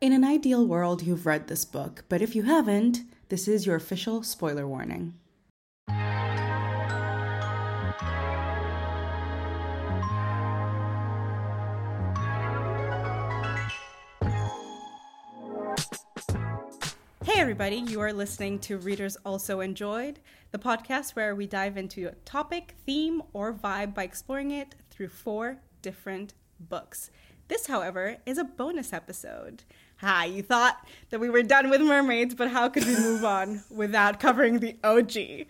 [0.00, 3.00] In an ideal world, you've read this book, but if you haven't,
[3.30, 5.14] this is your official spoiler warning.
[17.24, 20.20] Hey, everybody, you are listening to Readers Also Enjoyed,
[20.52, 25.08] the podcast where we dive into a topic, theme, or vibe by exploring it through
[25.08, 27.10] four different books.
[27.48, 29.64] This, however, is a bonus episode.
[30.00, 33.64] Ha, you thought that we were done with mermaids, but how could we move on
[33.68, 35.48] without covering the OG?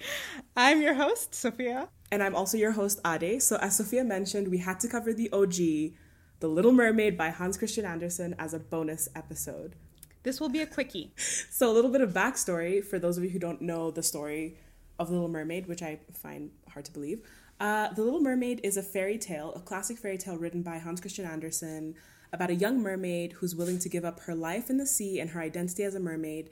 [0.57, 1.91] I'm your host, Sophia.
[2.11, 3.43] And I'm also your host, Ade.
[3.43, 5.93] So, as Sophia mentioned, we had to cover the OG,
[6.41, 9.77] The Little Mermaid by Hans Christian Andersen, as a bonus episode.
[10.23, 11.13] This will be a quickie.
[11.51, 14.57] So, a little bit of backstory for those of you who don't know the story
[14.99, 17.21] of The Little Mermaid, which I find hard to believe.
[17.61, 21.03] Uh, the Little Mermaid is a fairy tale, a classic fairy tale written by Hans
[21.03, 21.97] Christian Andersen
[22.33, 25.31] about a young mermaid who's willing to give up her life in the sea and
[25.31, 26.51] her identity as a mermaid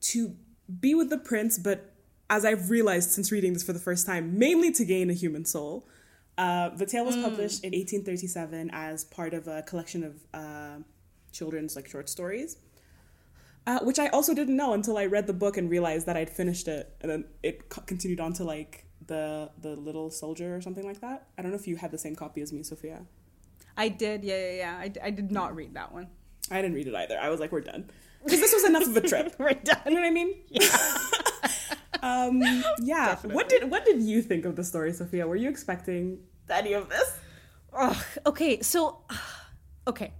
[0.00, 0.36] to
[0.80, 1.94] be with the prince, but
[2.30, 5.44] as I've realized since reading this for the first time, mainly to gain a human
[5.44, 5.86] soul.
[6.36, 10.78] Uh, the tale was published in 1837 as part of a collection of uh,
[11.32, 12.56] children's like short stories.
[13.66, 16.28] Uh, which I also didn't know until I read the book and realized that I'd
[16.28, 20.60] finished it, and then it co- continued on to like the the little soldier or
[20.60, 21.28] something like that.
[21.38, 23.06] I don't know if you had the same copy as me, Sophia.
[23.76, 24.76] I did, yeah, yeah, yeah.
[24.78, 26.08] I, I did not read that one.
[26.50, 27.18] I didn't read it either.
[27.18, 27.90] I was like, we're done
[28.22, 29.34] because this was enough of a trip.
[29.38, 29.78] We're done.
[29.86, 30.34] You know what I mean?
[30.50, 30.98] Yeah.
[32.02, 32.42] Um,
[32.82, 33.06] yeah.
[33.06, 33.34] Definitely.
[33.34, 35.26] What did what did you think of the story, Sophia?
[35.26, 36.18] Were you expecting
[36.50, 37.18] any of this?
[37.72, 38.98] Ugh, okay, so
[39.86, 40.12] okay.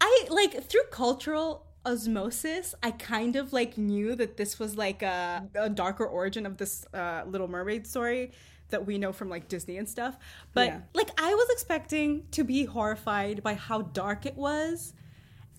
[0.00, 5.48] I like through cultural osmosis, I kind of like knew that this was like a,
[5.54, 8.32] a darker origin of this uh, Little Mermaid story
[8.70, 10.16] that we know from like Disney and stuff.
[10.54, 10.80] But Yeah.
[10.94, 14.94] like I was expecting to be horrified by how dark it was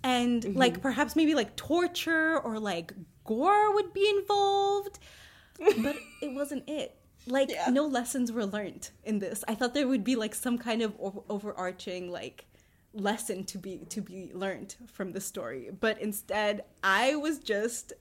[0.04, 0.58] and Mm-hmm.
[0.58, 2.92] like perhaps maybe like torture or like
[3.24, 4.98] gore would be involved
[5.84, 7.70] but it wasn't it like Yeah.
[7.70, 10.96] no lessons were learned in this i thought there would be like some kind of
[11.30, 12.46] overarching like
[12.96, 17.94] lesson to be to be learned from the story but instead i was just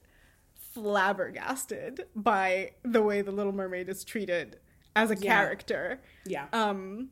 [0.73, 4.57] flabbergasted by the way the little mermaid is treated
[4.95, 5.21] as a Yeah.
[5.35, 6.45] character Yeah.
[6.53, 7.09] um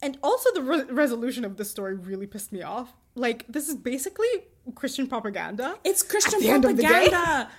[0.00, 3.74] and also the re- resolution of the story really pissed me off like this is
[3.76, 4.28] basically
[4.74, 6.88] christian propaganda it's Christian at the end of the day.
[7.08, 7.50] propaganda.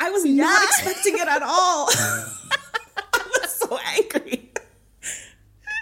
[0.00, 0.44] I was Yeah.
[0.44, 1.88] not expecting it at all.
[3.14, 4.50] I was so angry.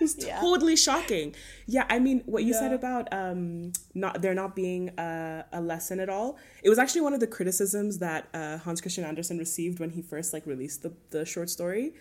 [0.01, 0.41] It was Yeah.
[0.41, 1.35] totally shocking.
[1.67, 6.01] Yeah, I mean, what you said about um, not there not being a, a lesson
[6.01, 6.39] at all.
[6.63, 10.03] It was actually one of the criticisms that uh, Hans Christian Andersen received when he
[10.03, 11.95] first like released the the short story.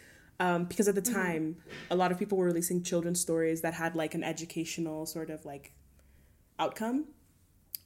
[0.45, 1.13] Um, because at the Mm-hmm.
[1.23, 1.45] time,
[1.91, 5.45] a lot of people were releasing children's stories that had like an educational sort of
[5.45, 5.65] like
[6.57, 6.97] outcome.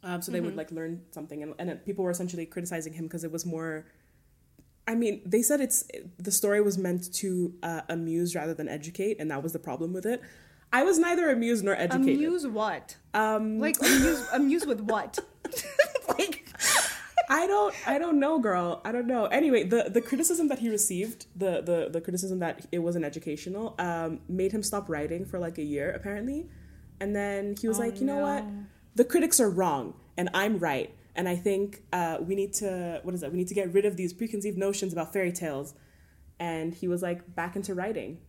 [0.03, 0.45] Um, so they Mm-hmm.
[0.45, 3.85] would like learn something, and, and people were essentially criticizing him because it was more.
[4.87, 5.83] I mean, they said it's
[6.17, 9.93] the story was meant to uh, amuse rather than educate, and that was the problem
[9.93, 10.21] with it.
[10.71, 12.15] I was neither amused nor educated.
[12.15, 15.17] amuse what Um, like amuse amuse with what
[16.19, 16.44] like
[17.29, 18.81] I don't, I don't know, girl.
[18.85, 19.25] I don't know.
[19.25, 23.75] Anyway, the the criticism that he received, the the the criticism that it wasn't educational,
[23.79, 26.49] um, made him stop writing for like a year apparently,
[26.99, 28.45] and then he was like, you know what,
[28.95, 33.13] the critics are wrong and I'm right, and I think uh, we need to what
[33.15, 33.31] is that?
[33.31, 35.73] We need to get rid of these preconceived notions about fairy tales,
[36.39, 38.19] and he was like back into writing,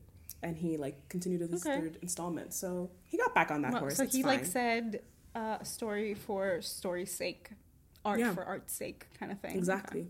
[0.43, 1.79] and he like continued with his Okay.
[1.81, 2.55] third installment.
[2.55, 3.97] So he got back on that Well, horse.
[3.97, 4.51] so It's he like fine.
[4.51, 5.01] said
[5.35, 7.51] uh story for story's sake
[8.07, 8.33] art Yeah.
[8.35, 10.07] for art's sake kind of thing Exactly.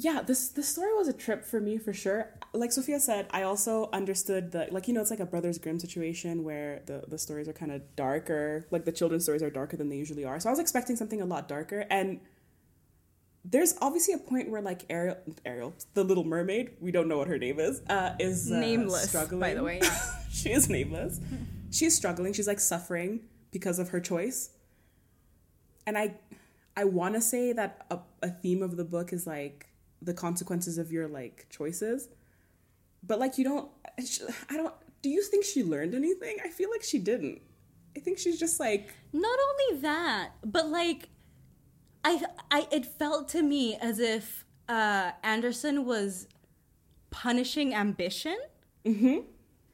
[0.00, 2.20] Yeah, this this story was a trip for me for sure.
[2.52, 5.80] Like Sophia said, I also understood that like you know it's like a Brothers Grimm
[5.80, 9.76] situation where the the stories are kind of darker, like the children's stories are darker
[9.76, 10.38] than they usually are.
[10.38, 12.20] So I was expecting something a lot darker and
[13.44, 17.26] there's obviously a point where like Ariel Ariel, the little mermaid, we don't know what
[17.28, 19.40] her name is, uh is uh, Nameless, struggling.
[19.40, 19.80] by the way.
[20.30, 21.18] she is nameless.
[21.72, 22.32] She's struggling.
[22.34, 23.20] She's like suffering
[23.50, 24.50] because of her choice.
[25.86, 26.14] And I
[26.78, 29.66] I want to say that a, a theme of the book is like
[30.00, 32.08] the consequences of your like choices.
[33.02, 33.68] But like you don't
[34.48, 34.72] I don't
[35.02, 36.36] do you think she learned anything?
[36.44, 37.42] I feel like she didn't.
[37.96, 41.08] I think she's just like not only that but like
[42.04, 46.28] i i it felt to me as if uh andersen was
[47.10, 48.36] punishing ambition
[48.84, 49.24] mhm.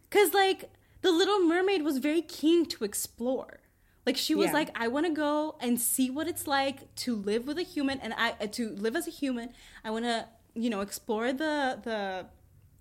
[0.08, 0.70] because like
[1.02, 3.60] the little mermaid was very keen to explore
[4.06, 4.52] like she was Yeah.
[4.52, 8.00] like i want to go and see what it's like to live with a human
[8.00, 9.50] and i uh, to live as a human
[9.84, 12.26] i want to you know explore the the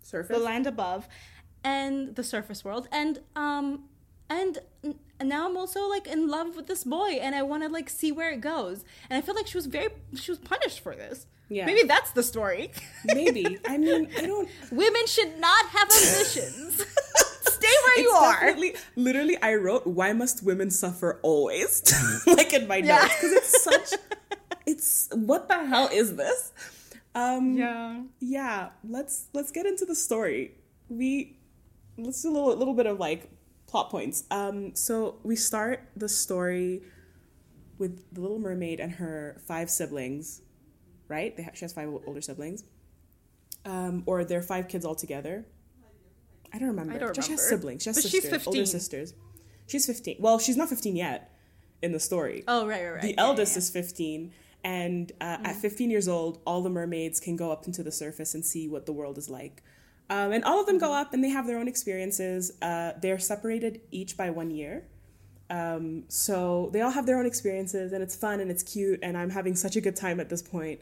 [0.02, 0.38] surface.
[0.38, 1.08] the land above
[1.64, 3.84] and the surface world and um
[4.30, 4.60] and
[5.20, 7.90] and now I'm also like in love with this boy, and I want to like
[7.90, 8.84] see where it goes.
[9.10, 11.28] And I feel like she was very she was punished for this.
[11.50, 11.66] Yeah.
[11.66, 12.72] maybe that's the story.
[13.06, 13.60] Maybe.
[13.66, 14.50] I mean, I don't.
[14.72, 16.86] Women should not have ambitions.
[17.96, 18.56] Where you are.
[18.96, 21.82] Literally, I wrote, "Why must women suffer always?"
[22.28, 23.00] like in my Yeah.
[23.02, 24.00] notes because it's such.
[24.66, 26.52] It's what the hell is this?
[27.16, 28.02] Um, Yeah.
[28.20, 28.70] yeah.
[28.88, 30.56] Let's let's get into the story.
[30.90, 31.38] We
[31.98, 33.30] let's do a little little bit of like
[33.68, 34.24] plot points.
[34.32, 36.84] Um, so we start the story
[37.78, 40.42] with the Little Mermaid and her five siblings,
[41.08, 41.36] right?
[41.36, 42.64] They ha- she has five older siblings,
[43.66, 45.46] um, or they're five kids all together.
[46.54, 46.94] I don't remember.
[46.94, 47.84] I don't She has siblings.
[47.84, 49.14] She has But she's sisters, older sisters.
[49.68, 50.18] She's fifteen.
[50.20, 51.32] Well, she's not fifteen yet
[51.82, 52.44] in the story.
[52.48, 53.02] Oh right, right, right.
[53.02, 54.32] The Yeah, eldest yeah, is 15,
[54.64, 55.46] and uh, Mm-hmm.
[55.48, 58.68] at 15 years old, all the mermaids can go up into the surface and see
[58.70, 59.62] what the world is like.
[60.10, 60.86] Um, and all of them Mm-hmm.
[60.86, 62.54] go up and they have their own experiences.
[62.62, 64.86] Uh, they're separated each by one year.
[65.50, 69.18] Um, so they all have their own experiences, and it's fun and it's cute, and
[69.18, 70.80] I'm having such a good time at this point.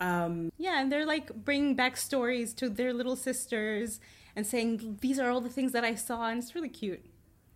[0.00, 0.28] yeah.
[0.58, 4.00] yeah, and they're like bringing back stories to their little sisters
[4.34, 7.04] and saying these are all the things that I saw, and it's really cute.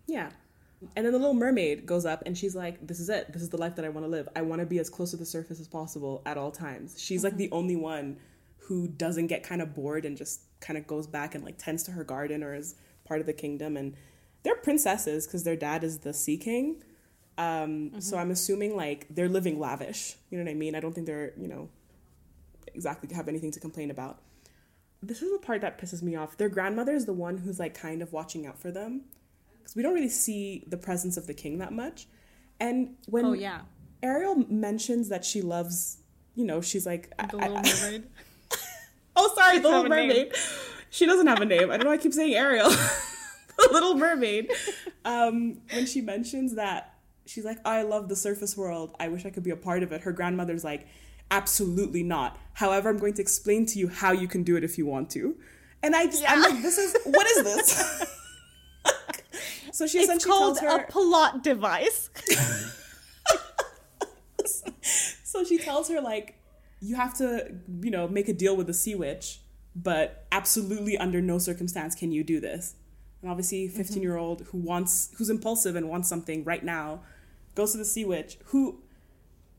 [0.06, 0.30] Yeah.
[0.94, 3.32] And then the little mermaid goes up and she's like, This is it.
[3.32, 4.28] This is the life that I want to live.
[4.36, 7.00] I want to be as close to the surface as possible at all times.
[7.00, 8.18] She's like the only one
[8.58, 11.82] who doesn't get kind of bored and just kind of goes back and like tends
[11.84, 12.74] to her garden or is
[13.04, 13.76] part of the kingdom.
[13.76, 13.94] And
[14.42, 16.82] they're princesses because their dad is the sea king.
[17.38, 20.16] Um, So I'm assuming like they're living lavish.
[20.30, 20.74] You know what I mean?
[20.74, 21.68] I don't think they're, you know,
[22.74, 24.20] exactly have anything to complain about.
[25.02, 26.36] This is the part that pisses me off.
[26.36, 29.02] Their grandmother is the one who's like kind of watching out for them
[29.58, 32.06] because we don't really see the presence of the king that much.
[32.58, 33.62] And when Oh yeah,
[34.02, 35.98] Ariel mentions that she loves,
[36.34, 38.04] you know, she's like, the Little Mermaid.
[39.16, 40.08] oh, sorry, the Little name.
[40.08, 40.32] Mermaid.
[40.90, 41.70] She doesn't have a name.
[41.70, 41.90] I don't know.
[41.90, 42.70] why I keep saying Ariel,
[43.58, 44.50] the Little Mermaid.
[45.04, 46.94] Um, when she mentions that,
[47.26, 48.94] she's like, I love the surface world.
[48.98, 50.02] I wish I could be a part of it.
[50.02, 50.86] Her grandmother's like,
[51.30, 52.38] absolutely not.
[52.54, 55.10] However, I'm going to explain to you how you can do it if you want
[55.10, 55.36] to.
[55.82, 58.16] And I just, I'm like, this is what is this?
[59.72, 62.10] so she it's essentially called tells her, a plot device.
[65.36, 66.38] So she tells her like,
[66.80, 67.52] you have to,
[67.82, 69.40] you know, make a deal with the sea witch,
[69.74, 72.74] but absolutely under no circumstance can you do this.
[73.20, 73.76] And obviously, Mm-hmm.
[73.76, 77.00] 15 year old who wants, who's impulsive and wants something right now,
[77.54, 78.38] goes to the sea witch.
[78.46, 78.80] Who,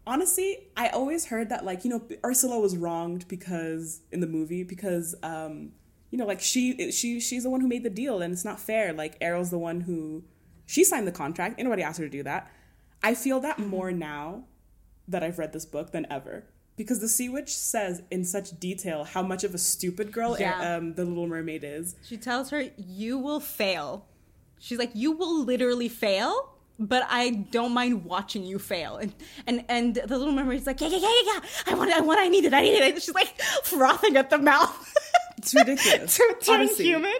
[0.07, 4.63] honestly, I always heard that like, you know, Ursula was wronged because in the movie
[4.63, 5.73] because, um,
[6.09, 8.59] you know, like she she she's the one who made the deal, and it's not
[8.59, 8.93] fair.
[8.93, 10.23] Like Ariel's the one who
[10.65, 11.59] she signed the contract.
[11.59, 12.49] Anybody asked her to do that.
[13.03, 13.69] I feel that Mm-hmm.
[13.69, 14.45] more now
[15.07, 16.45] that I've read this book than ever.
[16.77, 20.75] Because the Sea Witch says in such detail how much of a stupid girl Yeah.
[20.75, 21.95] um, the Little Mermaid is.
[22.03, 24.05] She tells her, "You will fail."
[24.59, 29.13] She's like, "You will literally fail." But I don't mind watching you fail, and
[29.47, 31.41] and and the little mermaid's like, yeah, yeah, yeah, yeah, yeah.
[31.67, 32.93] I want, it, I want, it, I need it, I need it.
[32.93, 34.93] And she's like frothing at the mouth.
[35.37, 36.17] It's ridiculous.
[36.17, 36.85] to turn honestly.
[36.85, 37.13] human.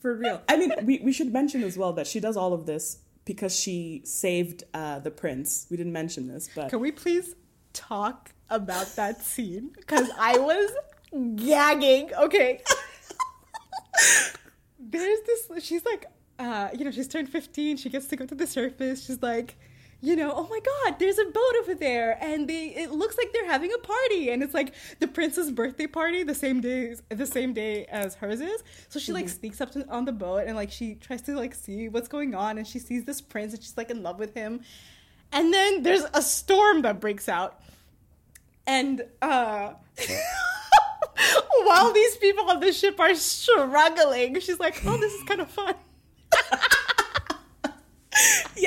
[0.00, 0.42] For real.
[0.48, 3.58] I mean, we, we should mention as well that she does all of this because
[3.58, 5.66] she saved uh, the prince.
[5.70, 7.34] We didn't mention this, but Can we please
[7.72, 9.70] talk about that scene?
[9.74, 10.70] Because I was
[11.36, 12.12] gagging.
[12.14, 12.60] Okay.
[14.78, 16.06] There's this, she's like,
[16.38, 17.76] uh, you know, she's turned 15.
[17.76, 19.04] She gets to go to the surface.
[19.06, 19.56] She's like,
[20.04, 23.32] you know, oh my God, there's a boat over there, and they it looks like
[23.32, 27.24] they're having a party, and it's like the prince's birthday party the same day the
[27.26, 28.62] same day as hers is.
[28.90, 31.54] So she like sneaks up to, on the boat and like she tries to like
[31.54, 34.34] see what's going on, and she sees this prince, and she's like in love with
[34.34, 34.60] him,
[35.32, 37.60] and then there's a storm that breaks out,
[38.66, 39.72] and uh.
[41.64, 45.48] While these people on the ship are struggling, she's like, "Oh, this is kind of
[45.48, 45.74] fun."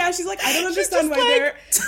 [0.08, 1.56] Yeah, she's like, I don't understand why like- they're.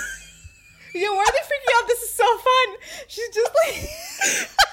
[0.92, 1.86] Yeah, why are they freaking out?
[1.86, 2.76] This is so fun.
[3.06, 3.74] She's just like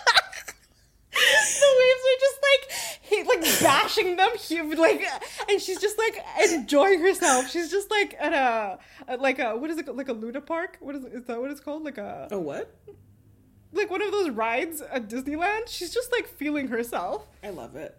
[1.12, 5.04] the waves are just like hit, like bashing them, hu- like,
[5.48, 7.52] and she's just like enjoying herself.
[7.52, 10.78] She's just like at a like a what is it like a Luna Park?
[10.80, 11.84] What is is that what it's called?
[11.84, 12.76] Like a oh, what?
[13.74, 15.68] like one of those rides at Disneyland.
[15.68, 17.28] She's just like feeling herself.
[17.44, 17.96] I love it.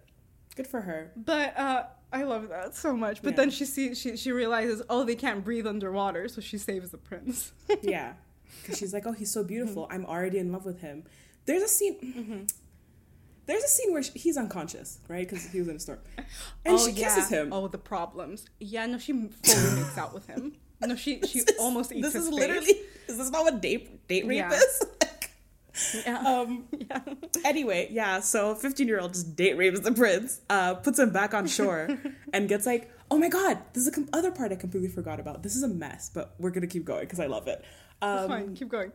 [0.55, 1.11] Good for her.
[1.15, 3.21] But uh I love that so much.
[3.21, 3.37] But Yeah.
[3.37, 6.97] then she sees she she realizes oh they can't breathe underwater, so she saves the
[6.97, 7.51] prince.
[7.81, 8.13] Yeah.
[8.61, 9.83] Because she's like, oh, he's so beautiful.
[9.83, 9.93] Mm-hmm.
[9.93, 11.03] I'm already in love with him.
[11.45, 11.95] There's a scene.
[12.01, 12.43] Mm-hmm.
[13.45, 15.27] There's a scene where she, he's unconscious, right?
[15.27, 15.99] Because he was in a storm.
[16.65, 17.51] And oh, she kisses him.
[17.53, 18.45] Oh, the problems.
[18.59, 19.13] Yeah, no, she
[19.43, 20.53] fully makes out with him.
[20.81, 22.39] No, she she This is- almost eats This his is face.
[22.39, 22.73] literally.
[23.07, 24.51] Is this not what date date rape Yeah.
[24.51, 24.83] is?
[26.05, 26.17] Yeah.
[26.17, 26.65] um.
[26.77, 27.01] yeah.
[27.45, 28.19] Anyway, yeah.
[28.19, 31.89] So 15 year old just date rapes the prince, uh, puts him back on shore,
[32.33, 35.19] and gets like Oh my god, this is a com- other part I completely forgot
[35.19, 35.41] about.
[35.41, 37.63] This is a mess, but we're gonna keep going because I love it.
[38.01, 38.55] Um, fine.
[38.55, 38.91] Keep going.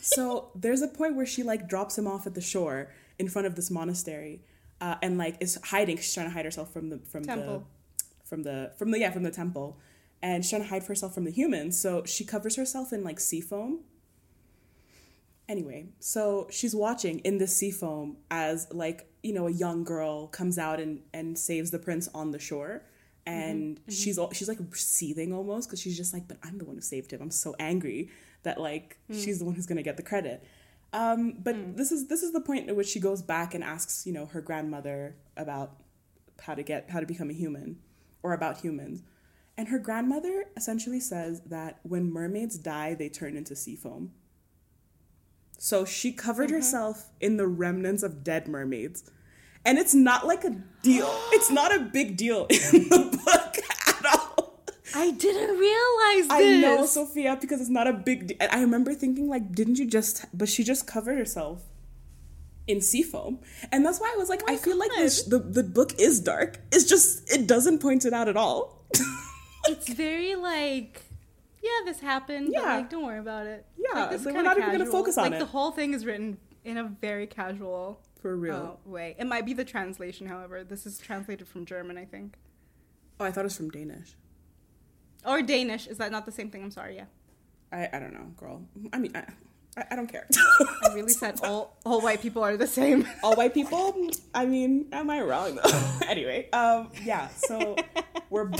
[0.00, 3.46] so there's a point where she like drops him off at the shore in front
[3.46, 4.42] of this monastery,
[4.80, 5.96] uh, and like is hiding.
[5.96, 7.58] She's trying to hide herself from the from Temple.
[7.60, 9.78] the from the from the yeah from the temple,
[10.22, 11.80] and she's trying to hide herself from the humans.
[11.80, 13.80] So she covers herself in like sea foam.
[15.48, 20.28] Anyway, so she's watching in the sea foam as like you know a young girl
[20.28, 22.82] comes out and and saves the prince on the shore.
[23.26, 23.38] Mm-hmm.
[23.38, 23.92] And mm-hmm.
[23.92, 26.80] she's all, she's like seething almost because she's just like, but I'm the one who
[26.80, 27.22] saved him.
[27.22, 28.10] I'm so angry
[28.42, 29.22] that like mm.
[29.22, 30.44] she's the one who's gonna get the credit.
[30.92, 31.76] Um, but mm.
[31.76, 34.26] this is this is the point at which she goes back and asks, you know,
[34.26, 35.76] her grandmother about
[36.40, 37.78] how to get how to become a human
[38.22, 39.02] or about humans.
[39.56, 44.12] And her grandmother essentially says that when mermaids die, they turn into sea foam.
[45.64, 46.56] So she covered mm-hmm.
[46.56, 49.08] herself in the remnants of dead mermaids.
[49.64, 51.06] And it's not like a deal.
[51.30, 54.64] it's not a big deal in the book at all.
[54.92, 56.62] I didn't realize I this.
[56.62, 58.38] know, Sophia, because it's not a big deal.
[58.40, 60.24] I remember thinking, like, didn't you just.
[60.36, 61.62] But she just covered herself
[62.66, 63.38] in sea foam.
[63.70, 66.18] And that's why I was like, oh I feel like this, the, the book is
[66.18, 66.58] dark.
[66.72, 68.84] It's just, it doesn't point it out at all.
[69.68, 71.04] it's very like
[71.62, 72.76] yeah this happened but Yeah.
[72.76, 75.16] like don't worry about it Yeah, like, this is so we're not even gonna focus
[75.18, 75.38] on like it.
[75.38, 78.78] the whole thing is written in a very casual For real.
[78.86, 82.36] uh, way it might be the translation however this is translated from german i think
[83.20, 84.14] Oh, I thought it was from Danish.
[85.24, 87.04] or danish is that not the same thing i'm sorry yeah
[87.74, 88.60] I, I don't know, girl.
[88.92, 89.20] I mean, I,
[89.78, 90.26] I, I don't care.
[90.84, 93.96] i really said all all white people are the same all white people
[94.34, 97.74] i mean am i wrong though anyway um yeah so
[98.28, 98.50] we're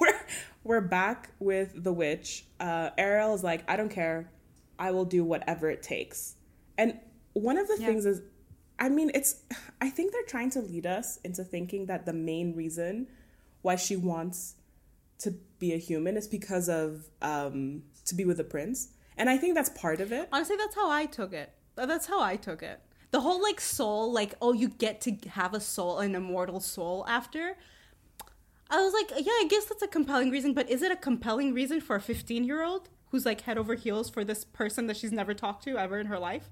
[0.00, 0.14] we're
[0.64, 2.46] we're back with the witch.
[2.60, 4.30] Uh ariel is like i don't care.
[4.78, 6.36] I will do whatever it takes.
[6.78, 6.98] And
[7.34, 7.86] one of the Yeah.
[7.86, 8.22] things is
[8.78, 9.42] i mean it's
[9.80, 13.06] i think they're trying to lead us into thinking that the main reason
[13.62, 14.56] why she wants
[15.18, 18.88] to be a human is because of um to be with the prince.
[19.16, 20.28] And i think that's part of it.
[20.32, 21.52] Honestly that's how i took it.
[21.76, 22.80] That's how i took it.
[23.10, 27.04] The whole like soul like oh you get to have a soul an immortal soul
[27.08, 27.56] after
[28.72, 31.54] i was like yeah i guess that's a compelling reason but is it a compelling
[31.54, 34.96] reason for a 15 year old who's like head over heels for this person that
[34.96, 36.50] she's never talked to ever in her life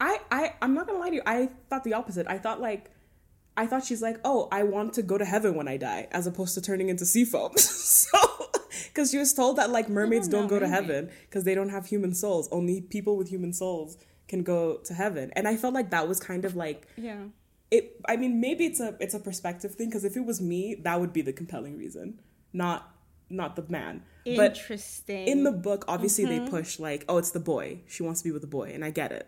[0.00, 1.22] I, I I'm not gonna lie to you.
[1.26, 2.26] I thought the opposite.
[2.28, 2.90] I thought like
[3.56, 6.26] I thought she's like, oh, I want to go to heaven when I die, as
[6.26, 7.52] opposed to turning into sea foam.
[7.56, 8.18] so,
[8.86, 11.70] because she was told that like mermaids don't don't, go to heaven because they don't
[11.70, 12.48] have human souls.
[12.52, 13.96] Only people with human souls
[14.28, 15.32] can go to heaven.
[15.34, 17.24] And I felt like that was kind of like yeah
[17.70, 18.00] it.
[18.08, 21.00] I mean, maybe it's a it's a perspective thing because if it was me, that
[21.00, 22.20] would be the compelling reason,
[22.52, 22.94] not
[23.30, 24.02] not the man.
[24.24, 26.44] But interesting in the book obviously Mm-hmm.
[26.44, 28.84] they push like oh it's the boy she wants to be with the boy and
[28.84, 29.26] i get it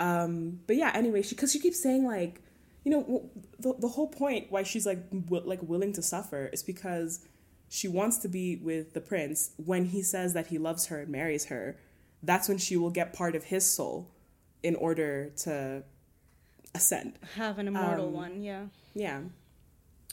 [0.00, 2.40] um but yeah anyway she because she keeps saying like
[2.84, 6.62] you know the, the whole point why she's like w- like willing to suffer is
[6.62, 7.26] because
[7.68, 11.10] she wants to be with the prince when he says that he loves her and
[11.10, 11.76] marries her
[12.22, 14.10] that's when she will get part of his soul
[14.62, 15.82] in order to
[16.74, 18.64] ascend have an immortal um, one yeah
[18.94, 19.20] yeah.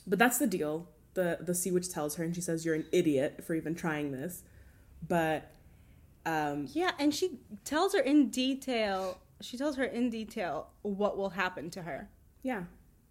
[0.07, 0.87] But that's the deal.
[1.13, 4.11] The the sea witch tells her and she says you're an idiot for even trying
[4.11, 4.43] this.
[5.07, 5.51] But
[6.25, 11.29] um yeah and she tells her in detail she tells her in detail what will
[11.31, 12.09] happen to her
[12.43, 12.63] yeah.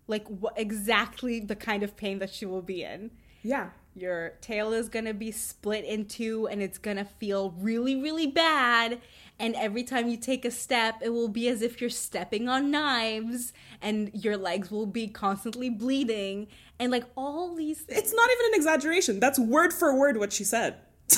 [0.06, 3.10] like what exactly the kind of pain that she will be in
[3.42, 3.70] Yeah.
[3.94, 9.00] your tail is gonna be split in two and it's gonna feel really really bad
[9.40, 12.70] and every time you take a step it will be as if you're stepping on
[12.70, 18.28] knives and your legs will be constantly bleeding and like all these things It's not
[18.30, 19.20] even an exaggeration.
[19.20, 20.76] That's word for word what she said.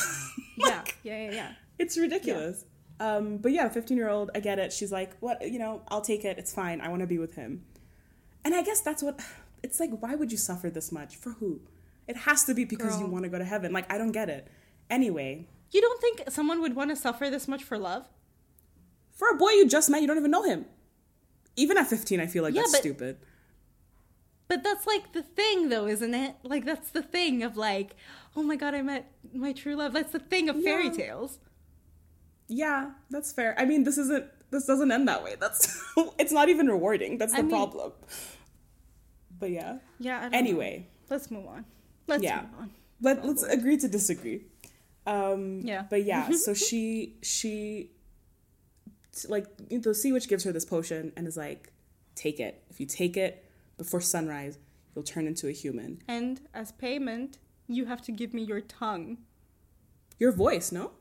[0.56, 2.64] yeah yeah yeah yeah It's ridiculous.
[2.98, 4.72] Um but yeah, 15-year-old, I get it.
[4.72, 6.38] She's like, "What, you know, I'll take it.
[6.38, 6.80] It's fine.
[6.80, 7.64] I want to be with him."
[8.44, 9.20] And I guess that's what
[9.62, 11.16] it's like why would you suffer this much?
[11.16, 11.60] For who?
[12.08, 13.72] It has to be because you want to go to heaven.
[13.72, 14.48] Like I don't get it.
[14.90, 18.08] Anyway, you don't think someone would want to suffer this much for love
[19.12, 20.64] for a boy you just met, you don't even know him.
[21.56, 23.18] Even at 15, I feel like Yeah, that's but- stupid.
[24.48, 26.34] But that's like the thing, though, isn't it?
[26.42, 27.94] Like that's the thing of like,
[28.34, 29.92] oh my god, I met my true love.
[29.92, 30.92] That's the thing of fairy Yeah.
[30.92, 31.38] tales.
[32.48, 33.54] Yeah, that's fair.
[33.58, 35.36] I mean, this isn't this doesn't end that way.
[35.38, 35.80] That's
[36.18, 37.16] it's not even rewarding.
[37.18, 37.92] That's the I mean- problem.
[39.38, 39.78] But yeah.
[40.00, 40.28] Yeah.
[40.32, 40.84] Anyway, know.
[41.10, 41.64] let's move on.
[42.08, 42.40] Let's Yeah.
[42.42, 42.70] move on.
[43.02, 44.46] let let's agree to disagree.
[45.06, 45.84] Um Yeah.
[45.88, 47.90] But yeah, so she she
[49.28, 51.72] like the sea witch gives her this potion and is like,
[52.14, 52.62] take it.
[52.70, 53.44] If you take it
[53.76, 54.58] before sunrise,
[54.94, 56.00] you'll turn into a human.
[56.06, 59.18] And as payment, you have to give me your tongue.
[60.18, 60.92] Your voice, no?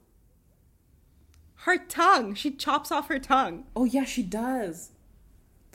[1.64, 2.34] Her tongue.
[2.36, 3.66] She chops off her tongue.
[3.76, 4.92] Oh yeah, she does.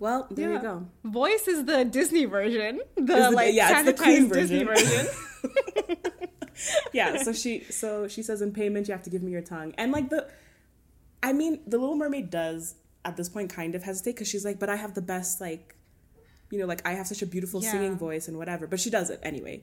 [0.00, 0.57] Well, there Yeah.
[0.57, 0.87] you go.
[1.04, 2.81] Voice is the Disney version.
[2.97, 4.66] The the- like yeah, it's the Disney version.
[4.66, 5.97] version.
[6.92, 9.75] yeah, so she so she says in payment you have to give me your tongue.
[9.78, 10.28] And like the
[11.23, 14.58] I mean, the Little Mermaid does at this point kind of hesitate because she's like,
[14.58, 15.75] but I have the best like
[16.50, 17.73] you know, like I have such a beautiful Yeah.
[17.73, 18.66] singing voice and whatever.
[18.66, 19.62] But she does it anyway.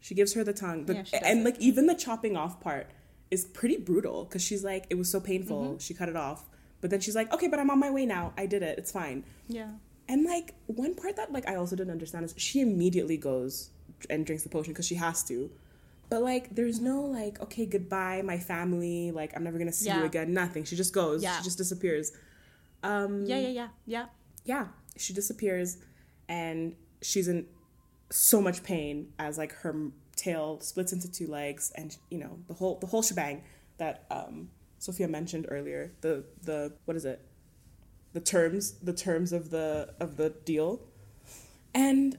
[0.00, 0.84] She gives her the tongue.
[0.84, 1.44] But Yeah, and it.
[1.44, 2.90] like even the chopping off part
[3.30, 5.62] is pretty brutal because she's like, it was so painful.
[5.62, 5.78] Mm-hmm.
[5.78, 6.48] She cut it off.
[6.80, 8.32] But then she's like, okay, but I'm on my way now.
[8.36, 8.76] I did it.
[8.78, 9.24] It's fine.
[9.46, 9.70] Yeah.
[10.08, 13.70] And like one part that like I also didn't understand is she immediately goes
[14.10, 15.48] and drinks the potion because she has to.
[16.12, 20.04] But like there's no like okay goodbye my family like I'm never gonna see you
[20.04, 20.34] again.
[20.34, 20.64] Nothing.
[20.64, 21.22] She just goes.
[21.22, 21.38] Yeah.
[21.38, 22.12] she just disappears.
[22.82, 24.06] Um, Yeah, yeah, yeah, yeah.
[24.44, 24.66] yeah.
[24.98, 25.78] She disappears
[26.28, 27.46] and she's in
[28.10, 29.74] so much pain as like her
[30.14, 33.42] tail splits into two legs and you know the whole the whole shebang
[33.78, 34.50] that um
[34.80, 35.94] Sophia mentioned earlier.
[36.02, 37.24] The the what is it?
[38.12, 40.82] The terms the terms of the of the deal.
[41.72, 42.18] And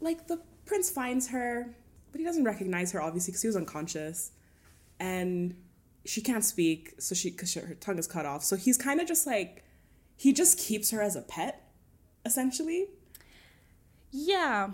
[0.00, 1.74] like the prince finds her
[2.12, 4.32] but he doesn't recognize her obviously because he was unconscious
[4.98, 5.54] and
[6.04, 9.06] she can't speak so she because her tongue is cut off so he's kind of
[9.08, 9.64] just like
[10.16, 11.68] he just keeps her as a pet
[12.24, 12.86] essentially
[14.12, 14.70] Yeah.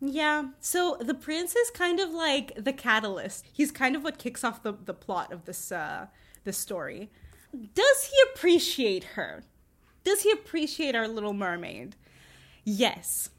[0.00, 0.48] Yeah.
[0.60, 3.46] So the prince is kind of like the catalyst.
[3.52, 6.06] He's kind of what kicks off the, the plot of this uh
[6.44, 7.10] this story.
[7.74, 9.44] Does he appreciate her?
[10.02, 11.96] Does he appreciate our little mermaid?
[12.64, 13.30] Yes.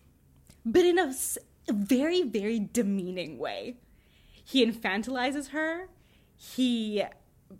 [0.65, 1.13] But in a,
[1.69, 3.75] a very, very demeaning way.
[4.43, 5.87] He infantilizes her.
[6.35, 7.03] He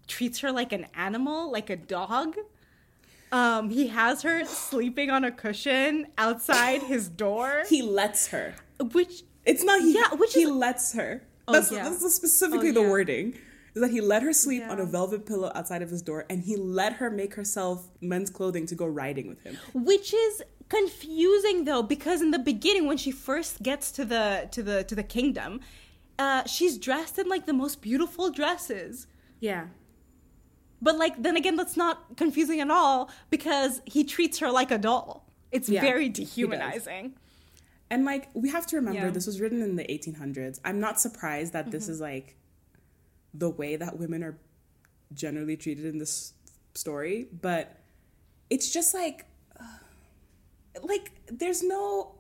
[0.08, 2.36] treats her like an animal, like a dog.
[3.32, 8.54] Um, he has her sleeping on a cushion outside his door, he lets her
[8.92, 11.84] which it's not he Yeah, which he is- lets her Oh, that's, yeah.
[11.88, 12.90] that's specifically Oh, the yeah.
[12.90, 13.34] wording
[13.76, 16.44] is that he let her sleep on a velvet pillow outside of his door and
[16.44, 21.66] he let her make herself men's clothing to go riding with him which is confusing
[21.66, 25.04] though because in the beginning when she first gets to the to the to the
[25.04, 25.60] kingdom
[26.18, 29.08] uh she's dressed in like the most beautiful dresses.
[29.40, 29.68] Yeah.
[30.82, 34.78] But like then again that's not confusing at all because he treats her like a
[34.78, 35.26] doll.
[35.52, 37.14] It's Yeah, very dehumanizing.
[37.92, 39.10] And like we have to remember Yeah.
[39.12, 40.60] this was written in the 1800s.
[40.66, 42.36] I'm not surprised that this is like
[43.34, 44.38] the way that women are
[45.14, 46.34] generally treated in this
[46.74, 47.78] story, but
[48.50, 49.26] it's just like
[50.84, 52.16] like there's no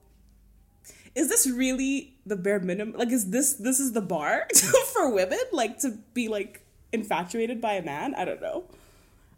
[1.15, 2.97] is this really the bare minimum?
[2.97, 4.47] Like is this this is the bar
[4.93, 8.15] for women like to be like infatuated by a man?
[8.15, 8.65] I don't know.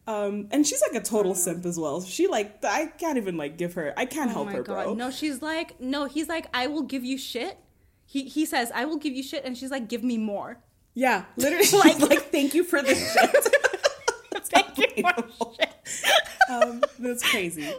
[0.08, 2.02] Um, and she's like a total simp as well.
[2.02, 3.94] She like I can't even like give her.
[3.98, 4.94] I can't oh help her, god bro.
[4.94, 7.58] no she's like no he's like i will give you shit
[8.06, 10.60] he he says i will give you shit and she's like give me more
[10.94, 11.68] Yeah, literally.
[11.78, 14.44] like, like, thank you for the shit.
[14.46, 15.74] Thank you for shit.
[16.50, 17.72] um, that's crazy.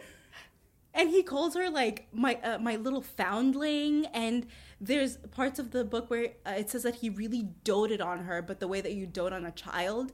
[0.99, 4.47] And he calls her like my uh, my little foundling and
[4.81, 8.43] there's parts of the book where uh, it says that he really doted on her
[8.43, 10.13] but the way that you dote on a child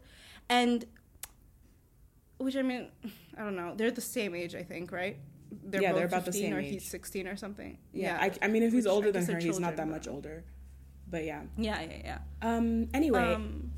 [0.49, 0.85] and
[2.39, 2.89] which i mean
[3.39, 5.17] i don't know they're the same age i think right
[5.67, 6.71] they're Yeah, both they're about the 15 same or age.
[6.73, 9.41] he's 16 or something Yeah, I, I mean, if he's Which older than her, they're
[9.41, 10.45] he's not that children, much older.
[11.09, 11.43] But yeah.
[11.57, 12.89] yeah yeah yeah Um.
[12.93, 13.71] Anyway, um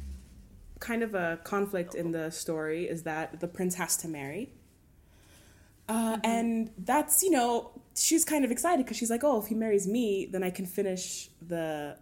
[0.80, 4.54] kind of a conflict in the story is that the prince has to marry.
[5.88, 9.54] Uh, and that's you know she's kind of excited because she's like, oh, if he
[9.54, 11.96] marries me, then I can finish the,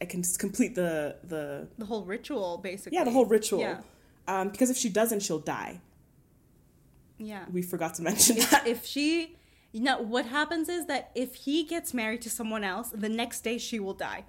[0.00, 3.60] I can complete the the the whole ritual basically yeah the whole ritual.
[3.60, 3.80] yeah
[4.28, 5.80] Um, because if she doesn't, she'll die.
[7.18, 8.66] yeah We forgot to mention if, that.
[8.66, 9.36] if she
[9.72, 13.42] you know what happens is that if he gets married to someone else the next
[13.42, 14.24] day she will die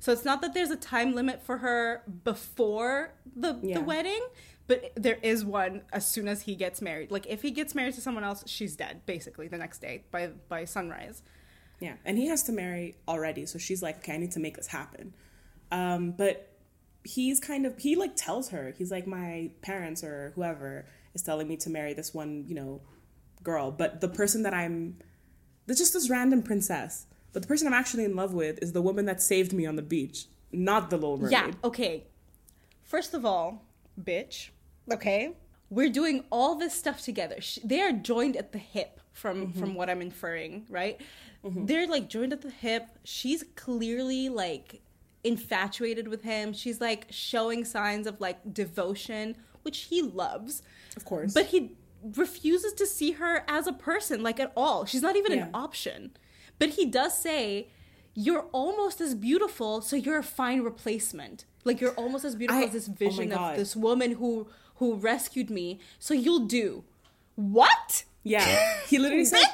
[0.00, 3.78] so it's not that there's a time limit for her before the, Yeah.
[3.78, 4.20] the wedding
[4.66, 7.94] but there is one as soon as he gets married like if he gets married
[7.94, 11.22] to someone else she's dead basically the next day by by sunrise
[11.80, 14.56] Yeah, and he has to marry already, so she's like, okay, I need to make
[14.56, 15.12] this happen.
[15.70, 16.34] Um, but
[17.02, 21.46] he's kind of he like tells her he's like my parents or whoever is telling
[21.46, 22.80] me to marry this one you know
[23.42, 24.96] girl, but the person that I'm
[25.66, 28.80] there's just this random princess, but the person I'm actually in love with is the
[28.82, 31.32] woman that saved me on the beach, not the Little Mermaid.
[31.32, 32.04] yeah okay
[32.82, 33.64] first of all
[34.00, 34.50] bitch
[34.92, 35.34] okay.
[35.70, 37.38] We're doing all this stuff together.
[37.64, 39.60] They are joined at the hip from mm-hmm.
[39.60, 41.00] from what i'm inferring right?
[41.44, 41.66] Mm-hmm.
[41.66, 42.86] They're like joined at the hip.
[43.04, 44.80] She's clearly like
[45.22, 46.52] infatuated with him.
[46.52, 50.62] She's like showing signs of like devotion which he loves.
[50.96, 51.32] Of course.
[51.32, 54.84] but he refuses to see her as a person like at all.
[54.84, 55.44] She's not even Yeah.
[55.44, 56.12] an option.
[56.58, 57.68] But he does say
[58.14, 61.44] you're almost as beautiful so you're a fine replacement.
[61.64, 63.52] Like you're almost as beautiful I- as this oh vision God.
[63.52, 66.84] of this woman who who rescued me so you'll do
[67.36, 69.44] what yeah, he literally said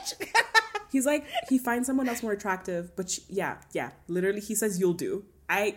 [0.92, 4.78] he's like he finds someone else more attractive, but she, yeah, yeah, literally he says
[4.78, 5.24] you'll do.
[5.48, 5.76] I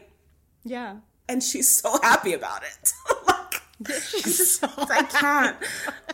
[0.64, 0.98] Yeah.
[1.28, 2.94] and she's so happy about it.
[3.28, 3.62] like,
[4.02, 5.58] She's so I can't.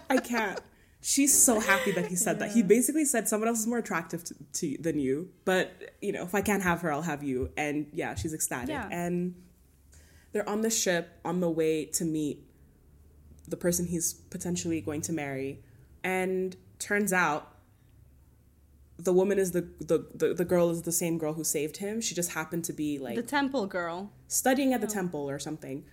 [0.09, 0.59] I can't.
[1.01, 2.51] She's so happy that he said that.
[2.51, 6.23] He basically said someone else is more attractive to, to than you, but you know,
[6.23, 7.51] if I can't have her, I'll have you.
[7.57, 8.69] And yeah, she's ecstatic.
[8.69, 8.87] Yeah.
[8.91, 9.35] And
[10.31, 12.45] they're on the ship on the way to meet
[13.49, 15.61] the person he's potentially going to marry.
[16.03, 17.55] And turns out
[18.97, 22.01] the woman is the, the, the, the girl is the same girl who saved him.
[22.01, 24.11] She just happened to be like the temple girl.
[24.27, 25.85] studying at the temple or something.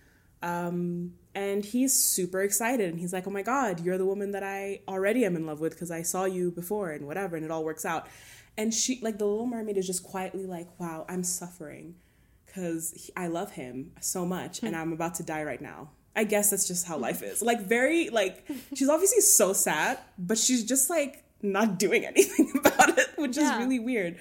[0.43, 4.43] Um, and he's super excited and he's like, Oh my God, you're the woman that
[4.43, 7.51] I already am in love with because I saw you before and whatever, and it
[7.51, 8.07] all works out.
[8.59, 11.97] And she, like, the little mermaid is just quietly like, Wow, I'm suffering
[12.47, 15.91] because I love him so much and I'm about to die right now.
[16.17, 17.43] I guess that's just how life is.
[17.43, 22.99] Like, very, like, she's obviously so sad, but she's just like not doing anything about
[22.99, 23.53] it, which Yeah.
[23.53, 24.19] is really weird.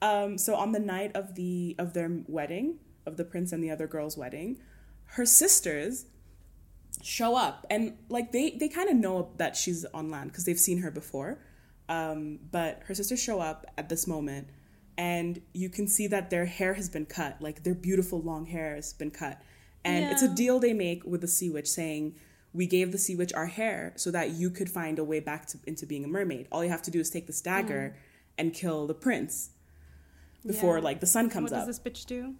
[0.00, 3.70] Um, so on the night of the of their wedding, of the prince and the
[3.70, 4.58] other girl's wedding,
[5.16, 6.06] her sisters
[7.02, 10.58] show up and like they they kind of know that she's on land because they've
[10.58, 11.38] seen her before.
[11.88, 14.48] Um, but her sisters show up at this moment,
[14.96, 18.74] and you can see that their hair has been cut, like their beautiful long hair
[18.76, 19.40] has been cut,
[19.84, 22.14] and it's a deal they make with the sea witch saying.
[22.54, 25.46] We gave the sea witch our hair so that you could find a way back
[25.46, 26.48] to, into being a mermaid.
[26.52, 27.96] All you have to do is take this dagger
[28.36, 29.52] and kill the prince
[30.46, 30.84] before Yeah.
[30.84, 31.66] like the sun comes What up.
[31.66, 32.34] What does this bitch do?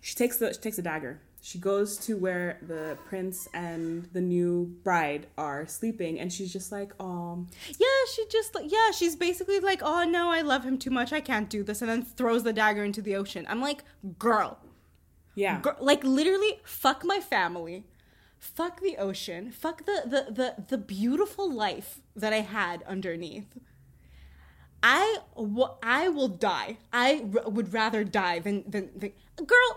[0.00, 1.20] She takes the she takes a dagger.
[1.40, 6.70] She goes to where the prince and the new bride are sleeping, and she's just
[6.70, 10.78] like, um, Yeah, she just like yeah, she's basically like, "Oh no, I love him
[10.78, 11.12] too much.
[11.12, 13.44] I can't do this." And then throws the dagger into the ocean.
[13.48, 13.82] I'm like,
[14.20, 14.58] "Girl,
[15.36, 17.84] yeah, Girl, like literally fuck my family
[18.38, 21.90] fuck the ocean fuck the, the the the beautiful life
[22.22, 23.48] that i had underneath
[24.82, 29.12] i w- i will die i r- would rather die than than, than
[29.54, 29.72] girl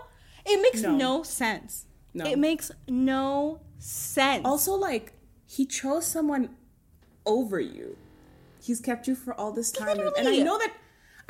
[0.46, 0.96] it makes No.
[0.96, 2.24] no, sense No.
[2.26, 5.12] it makes no sense Also, like
[5.46, 6.44] he chose someone
[7.26, 7.96] over you.
[8.62, 10.72] He's kept you for all this time, and, and I know that.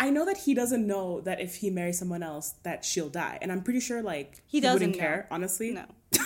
[0.01, 3.39] I know that he doesn't know that if he marries someone else that she'll die,
[3.43, 5.01] and I'm pretty sure like He doesn't wouldn't know.
[5.01, 5.29] care.
[5.31, 5.85] Honestly, no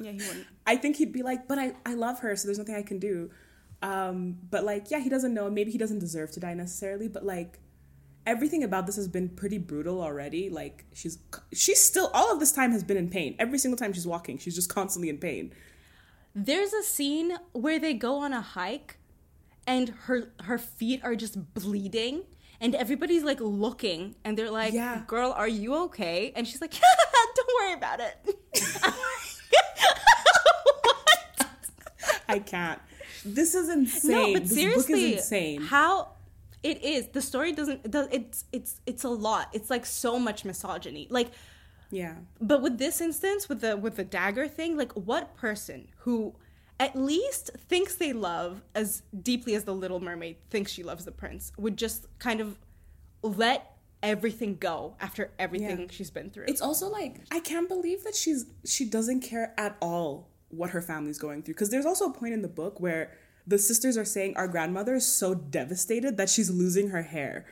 [0.00, 2.58] yeah he wouldn't I think he'd be like, but I, I love her, so there's
[2.58, 3.30] nothing I can do.
[3.82, 5.50] Um, but like, yeah, he doesn't know.
[5.50, 7.58] Maybe he doesn't deserve to die necessarily, but like,
[8.26, 10.48] everything about this has been pretty brutal already.
[10.48, 11.18] Like, she's
[11.52, 13.36] she's still all of this time has been in pain.
[13.38, 15.52] Every single time she's walking, she's just constantly in pain.
[16.34, 18.96] There's a scene where they go on a hike
[19.66, 22.22] and her her feet are just bleeding
[22.60, 25.02] and everybody's like looking and they're like, Yeah.
[25.06, 26.72] "Girl, are you okay?" And she's like,
[27.36, 28.38] "Don't worry about it."
[32.28, 32.80] I can't.
[33.24, 34.10] This is insane.
[34.10, 35.62] no, but this book seriously, is insane.
[35.62, 36.08] how
[36.62, 37.08] it is.
[37.08, 37.80] The story doesn't
[38.12, 39.48] it's it's it's a lot.
[39.52, 41.06] It's like so much misogyny.
[41.10, 41.30] Like
[41.90, 46.34] yeah, but with this instance with the with the dagger thing like what person who
[46.80, 51.12] at least thinks they love as deeply as the little mermaid thinks she loves the
[51.12, 52.58] prince would just kind of
[53.22, 55.86] let everything go after everything Yeah.
[55.90, 59.76] she's been through it's also like I can't believe that she's she doesn't care at
[59.80, 61.54] all what her family's going through.
[61.54, 63.12] Because there's also a point in the book where
[63.46, 67.44] the sisters are saying our grandmother is so devastated that she's losing her hair.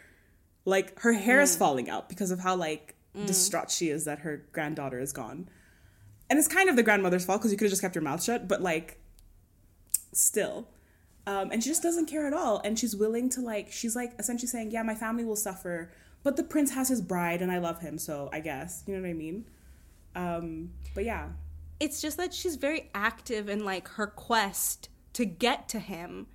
[0.65, 1.59] Like her hair is mm.
[1.59, 3.27] falling out because of how like mm.
[3.27, 5.49] distraught she is that her granddaughter is gone.
[6.31, 8.23] And it's kind of the grandmother's fault because you could have just kept your mouth
[8.23, 8.99] shut, but like
[10.13, 10.69] still.
[11.27, 12.61] Um, and she just doesn't care at all.
[12.65, 15.91] And she's willing to like she's like essentially saying, Yeah, my family will suffer,
[16.23, 18.83] but the prince has his bride and I love him, so I guess.
[18.87, 19.45] You know what I mean?
[20.15, 21.29] Um, but yeah.
[21.81, 26.27] it's just that she's very active in like her quest to get to him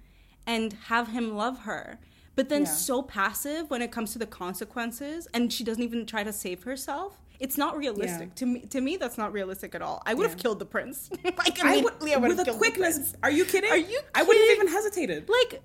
[0.47, 1.99] and have him love her
[2.35, 2.67] but then Yeah.
[2.69, 6.63] so passive when it comes to the consequences and she doesn't even try to save
[6.63, 8.29] herself it's not realistic.
[8.29, 8.35] Yeah.
[8.35, 10.01] to me to me that's not realistic at all.
[10.05, 11.09] I would have killed the prince.
[11.23, 13.13] Like I would, I would with a quickness.
[13.21, 13.69] Are you kidding?
[13.69, 15.29] Are you I wouldn't have even hesitated.
[15.29, 15.61] like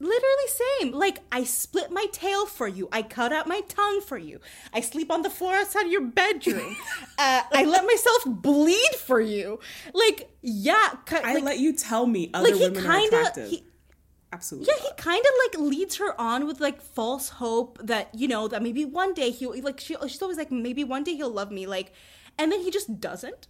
[0.00, 0.48] literally
[0.80, 0.92] same.
[0.92, 2.88] Like i split my tail for you.
[2.92, 4.40] I cut out my tongue for you.
[4.72, 6.76] I sleep on the floor outside your bedroom.
[7.20, 9.58] Uh, i let myself bleed for you.
[9.92, 13.48] Like yeah cut, I like, let you tell me other like he women are attractive.
[13.50, 13.64] he
[14.32, 14.68] Absolutely.
[14.76, 18.46] yeah he kind of like leads her on with like false hope that you know
[18.48, 21.50] that maybe one day he'll like she, she's always like maybe one day he'll love
[21.50, 21.92] me like
[22.38, 23.48] and then he just doesn't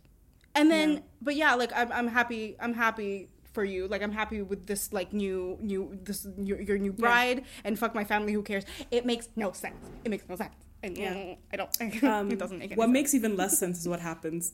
[0.54, 0.98] and then Yeah.
[1.20, 4.92] but yeah like I'm, I'm happy i'm happy for you like i'm happy with this
[4.92, 9.04] like new new this your, your new bride and fuck my family who cares it
[9.04, 11.14] makes no sense it makes no sense and Yeah.
[11.14, 13.88] yeah i don't Um, it doesn't make any what sense makes even less sense is
[13.88, 14.52] what happens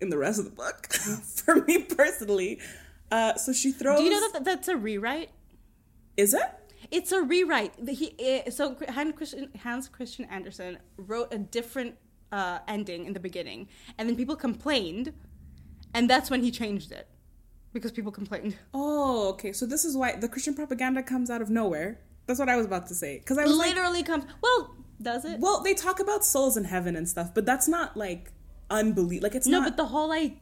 [0.00, 0.90] in the rest of the book.
[1.44, 2.58] For me personally,
[3.12, 3.98] uh, so she throws.
[3.98, 5.28] do you know that that's a rewrite
[6.20, 6.50] Is it?
[6.90, 7.72] It's a rewrite.
[7.88, 11.94] He eh, so Hans Christian Hans Christian Andersen wrote a different
[12.32, 15.12] uh, ending in the beginning, and then people complained,
[15.94, 17.08] and that's when he changed it
[17.72, 18.56] because people complained.
[18.74, 19.52] Oh, okay.
[19.52, 22.00] So this is why the Christian propaganda comes out of nowhere.
[22.26, 23.18] That's what I was about to say.
[23.18, 24.24] Because I was like, Literally comes.
[24.42, 25.40] Well, does it?
[25.40, 28.32] well, they talk about souls in heaven and stuff, but that's not like
[28.68, 29.22] unbelief.
[29.22, 29.68] Like it's no, not.
[29.70, 30.36] but the whole I,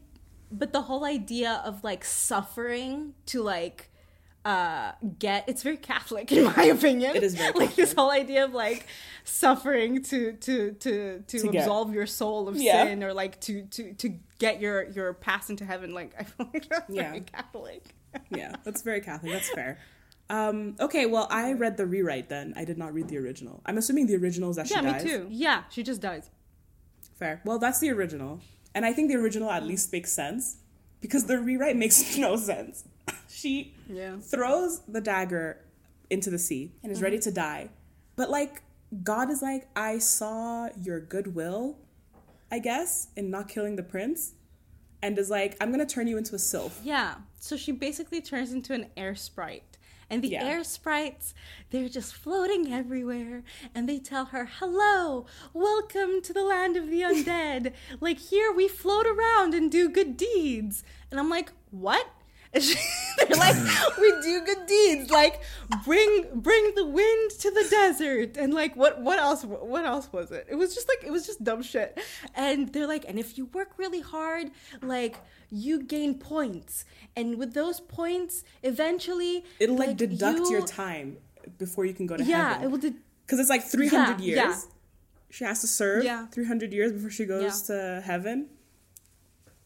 [0.50, 3.87] but the whole idea of like suffering to like
[4.48, 8.44] uh get it's very catholic in my opinion It is very like this whole idea
[8.44, 8.86] of like
[9.24, 12.84] suffering to to to to, To get- absolve your soul of Yeah.
[12.84, 14.08] sin or like to to to
[14.38, 17.10] get your your pass into heaven like i feel like that's Yeah.
[17.10, 17.82] very catholic
[18.30, 19.32] yeah, that's very Catholic.
[19.32, 19.78] That's fair.
[20.30, 22.54] Um, okay, well, I read the rewrite then.
[22.56, 23.60] I did not read the original.
[23.66, 25.02] I'm assuming the original is that yeah she me dies.
[25.02, 26.30] too yeah she just dies
[27.18, 27.42] Fair.
[27.44, 28.40] Well, that's the original.
[28.74, 30.56] And I think the original at least makes sense
[31.02, 32.84] because the rewrite makes no sense.
[33.28, 35.64] she yeah throws the dagger
[36.10, 37.24] into the sea and is ready mm-hmm.
[37.24, 37.70] to die.
[38.16, 38.62] But like
[39.02, 41.76] God is like, I saw your goodwill,
[42.50, 44.32] I guess, in not killing the prince,
[45.02, 46.80] and is like, I'm gonna turn you into a sylph.
[46.82, 47.16] Yeah.
[47.38, 49.64] So she basically turns into an air sprite.
[50.10, 50.44] And the Yeah.
[50.44, 51.34] air sprites,
[51.68, 53.42] they're just floating everywhere.
[53.74, 57.74] And they tell her, Hello, welcome to the land of the undead.
[58.00, 60.82] like, here we float around and do good deeds.
[61.10, 62.06] And I'm like, What?
[62.54, 62.78] And she-
[63.18, 63.56] they're like,
[63.98, 65.40] we do good deeds, like
[65.84, 70.30] bring bring the wind to the desert, and like what what else what else was
[70.30, 70.46] it?
[70.48, 71.98] It was just like it was just dumb shit.
[72.34, 74.50] And they're like, and if you work really hard,
[74.82, 75.16] like
[75.50, 76.84] you gain points,
[77.16, 81.18] and with those points, eventually It'll like, deduct you- your time
[81.58, 82.60] before you can go to Yeah, heaven.
[82.60, 82.78] Yeah, it will.
[82.78, 82.94] De-
[83.26, 84.36] Because it's like 300 Yeah, years.
[84.38, 84.60] yeah.
[85.30, 86.26] She has to serve Yeah.
[86.28, 88.48] 300 years before she goes to heaven.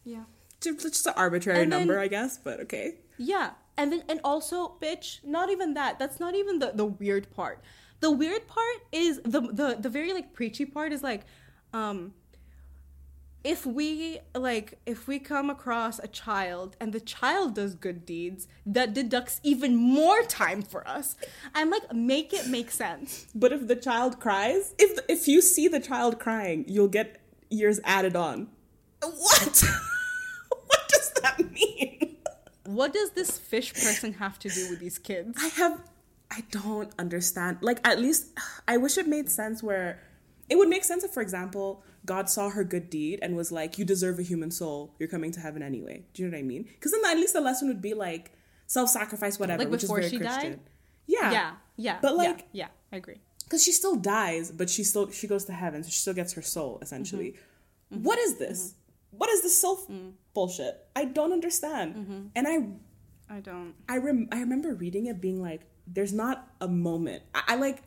[0.03, 0.23] yeah.
[0.63, 2.95] Just just an arbitrary then- number, I guess, but okay.
[3.17, 3.51] Yeah.
[3.77, 5.99] And then and also, bitch, not even that.
[5.99, 7.61] That's not even the, the weird part.
[7.99, 11.25] The weird part is the the the very like preachy part is like
[11.73, 12.13] um
[13.43, 18.47] if we like if we come across a child and the child does good deeds,
[18.65, 21.15] that deducts even more time for us.
[21.53, 23.27] I'm like, make it make sense.
[23.35, 27.79] But if the child cries, if if you see the child crying, you'll get years
[27.83, 28.47] added on.
[29.01, 29.11] What?
[29.17, 29.81] what does that
[31.53, 32.17] mean?
[32.65, 35.37] What does this fish person have to do with these kids?
[35.41, 35.81] I have
[36.31, 37.57] I don't understand.
[37.61, 38.27] Like at least
[38.67, 39.99] I wish it made sense where
[40.49, 43.77] it would make sense if for example God saw her good deed and was like
[43.77, 44.93] you deserve a human soul.
[44.99, 46.05] You're coming to heaven anyway.
[46.13, 46.67] Do you know what I mean?
[46.79, 48.31] Cuz then at least the lesson would be like
[48.67, 50.51] self-sacrifice whatever, Like which is before very she Christian.
[50.51, 50.59] died?
[51.05, 51.31] Yeah.
[51.31, 51.99] Yeah, yeah.
[52.01, 53.19] But, like- yeah, I agree.
[53.43, 56.33] Because she still dies, but she still she goes to heaven, so she still gets
[56.33, 57.35] her soul essentially.
[57.93, 58.03] Mm-hmm.
[58.03, 58.73] What is this?
[59.17, 60.13] What is this self Mm.
[60.33, 60.75] bullshit?
[60.95, 61.95] I don't understand.
[61.95, 62.21] Mm-hmm.
[62.35, 63.73] And I I don't.
[63.89, 67.23] I rem- I remember reading it being like, there's not a moment.
[67.33, 67.83] I, I like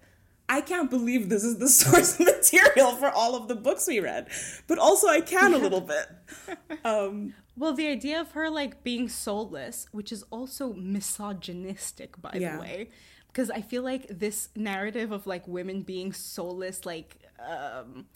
[0.49, 4.29] I can't believe this is the source material for all of the books we read,
[4.69, 6.07] but also I can a little bit.
[6.85, 12.57] Um, Well, the idea of her like being soulless, which is also misogynistic, by Yeah.
[12.57, 12.91] the way,
[13.29, 18.07] because I feel like this narrative of like women being soulless, like um,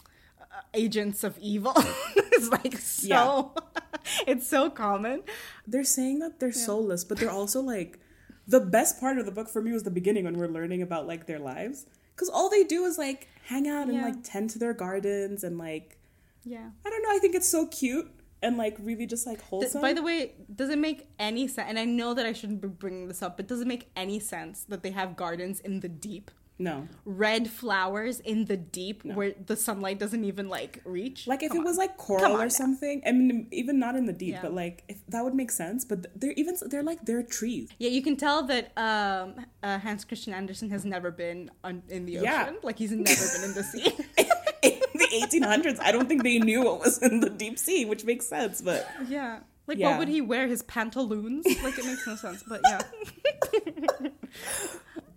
[0.74, 1.72] agents of evil,
[2.16, 3.54] it's like so.
[4.26, 5.22] it's so common.
[5.66, 7.98] they're saying that they're soulless, but they're also like
[8.46, 11.06] the best part of the book for me was the beginning when we're learning about
[11.06, 14.04] like their lives because all they do is like hang out and Yeah.
[14.06, 15.98] like tend to their gardens and like
[16.44, 16.70] Yeah.
[16.84, 17.10] I don't know.
[17.14, 18.10] I think it's so cute
[18.42, 19.80] and like really just like wholesome.
[19.82, 21.68] by the way, does it make any sense?
[21.68, 24.18] And I know that I shouldn't be bringing this up, but does it make any
[24.18, 26.30] sense that they have gardens in the deep?
[26.60, 29.14] No, Red flowers in the deep No.
[29.14, 31.26] where the sunlight doesn't even like reach?
[31.26, 32.48] like if Come it was like coral or now.
[32.48, 33.02] something.
[33.06, 34.42] I mean, even not in the deep, Yeah.
[34.42, 35.84] but like if that would make sense.
[35.84, 37.70] But they're even they're like they're trees.
[37.78, 42.04] Yeah, you can tell that um, uh, Hans Christian Andersen has never been on, in
[42.06, 42.24] the ocean.
[42.24, 42.52] Yeah.
[42.62, 43.86] Like he's never been in the sea.
[44.62, 45.08] in the
[45.40, 48.60] 1800s, I don't think they knew what was in the deep sea, which makes sense.
[48.60, 49.40] But yeah.
[49.66, 49.90] Like, Yeah.
[49.90, 50.48] what would he wear?
[50.48, 51.46] His pantaloons?
[51.62, 52.42] Like, it makes no sense.
[52.42, 52.80] But yeah.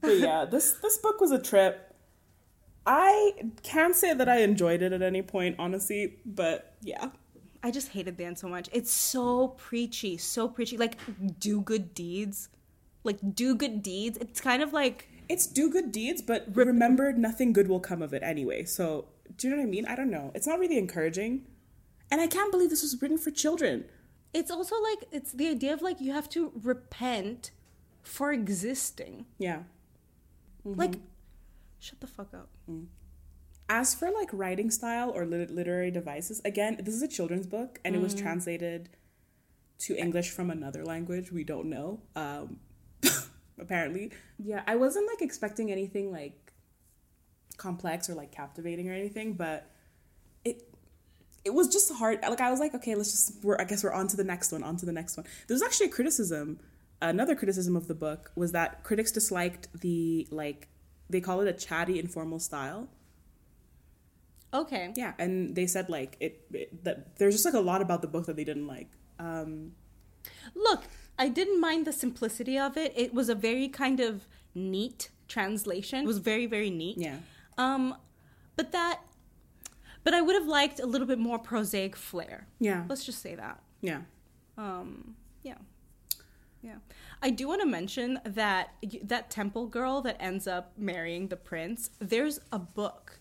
[0.03, 1.95] but yeah, this this book was a trip.
[2.85, 7.09] I can't say that I enjoyed it at any point, honestly, but yeah.
[7.65, 8.69] I just hated the end so much.
[8.73, 10.75] It's so preachy, so preachy.
[10.75, 10.97] Like,
[11.39, 12.49] do good deeds.
[13.05, 14.17] Like, do good deeds.
[14.19, 18.13] It's kind of like, It's do good deeds, but remember nothing good will come of
[18.13, 18.65] it anyway.
[18.65, 19.05] So,
[19.37, 19.85] do you know what I mean?
[19.85, 20.31] I don't know.
[20.35, 21.45] It's not really encouraging.
[22.11, 23.85] And I can't believe this was written for children.
[24.33, 27.51] it's also like, it's the idea of like, you have to repent
[28.01, 29.25] for existing.
[29.37, 29.59] Yeah.
[30.65, 31.05] Like, mm-hmm.
[31.79, 32.49] shut the fuck up.
[32.69, 32.87] Mm.
[33.69, 37.79] As for like writing style or lit- literary devices, again, this is a children's book
[37.83, 38.21] and it was mm.
[38.21, 38.89] translated
[39.79, 42.01] to English from another language we don't know.
[42.15, 42.59] Um,
[43.59, 46.53] apparently, yeah, I wasn't like expecting anything like
[47.57, 49.69] complex or like captivating or anything, but
[50.45, 50.63] it
[51.43, 52.19] it was just hard.
[52.21, 53.43] Like I was like, okay, let's just.
[53.43, 54.63] We're, I guess we're on to the next one.
[54.63, 55.25] On to the next one.
[55.47, 56.59] There was actually a criticism.
[57.11, 60.67] Another criticism of the book was that critics disliked the like
[61.09, 62.87] they call it a chatty informal style.
[64.53, 64.93] Okay.
[64.95, 68.07] Yeah, and they said like it, it that there's just like a lot about the
[68.07, 68.89] book that they didn't like.
[69.19, 69.73] Um,
[70.55, 70.83] Look,
[71.19, 72.93] I didn't mind the simplicity of it.
[72.95, 76.03] It was a very kind of neat translation.
[76.03, 76.97] It was very very neat.
[76.97, 77.17] yeah,
[77.57, 77.95] Um,
[78.55, 79.01] but that,
[80.03, 82.47] but I would have liked a little bit more prosaic flair.
[82.59, 83.61] yeah, Let's just say that.
[83.81, 84.01] yeah.
[84.57, 85.57] Um, yeah,
[86.63, 86.75] yeah.
[87.21, 88.73] I do want to mention that
[89.03, 91.89] that temple girl that ends up marrying the prince.
[91.99, 93.19] There's a book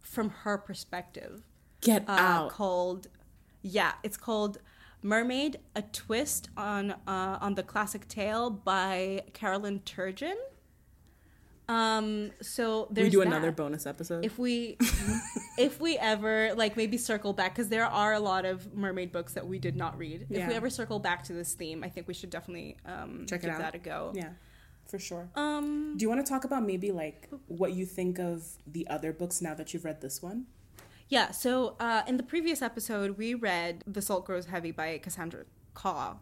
[0.00, 1.42] from her perspective
[1.82, 2.50] Get uh, out.
[2.50, 3.08] called
[3.62, 4.58] yeah, it's called
[5.02, 10.36] Mermaid: A Twist on uh, on the Classic Tale by Carolyn Turgeon.
[11.70, 13.28] Um, so there's we do that.
[13.28, 14.24] another bonus episode.
[14.24, 14.76] if we
[15.58, 19.32] if we ever like maybe circle back because there are a lot of mermaid books
[19.34, 22.08] that we did not read if we ever circle back to this theme i think
[22.08, 23.60] we should definitely um Check it give out.
[23.60, 24.30] that a go yeah,
[24.90, 25.28] for sure.
[25.36, 29.12] um Do you want to talk about maybe like what you think of the other
[29.12, 30.46] books now that you've read this one?
[31.08, 35.44] yeah so uh in the previous episode we read the salt grows heavy by cassandra
[35.76, 36.16] khaw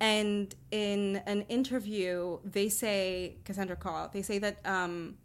[0.00, 5.16] and in an interview they say cassandra khaw they say that um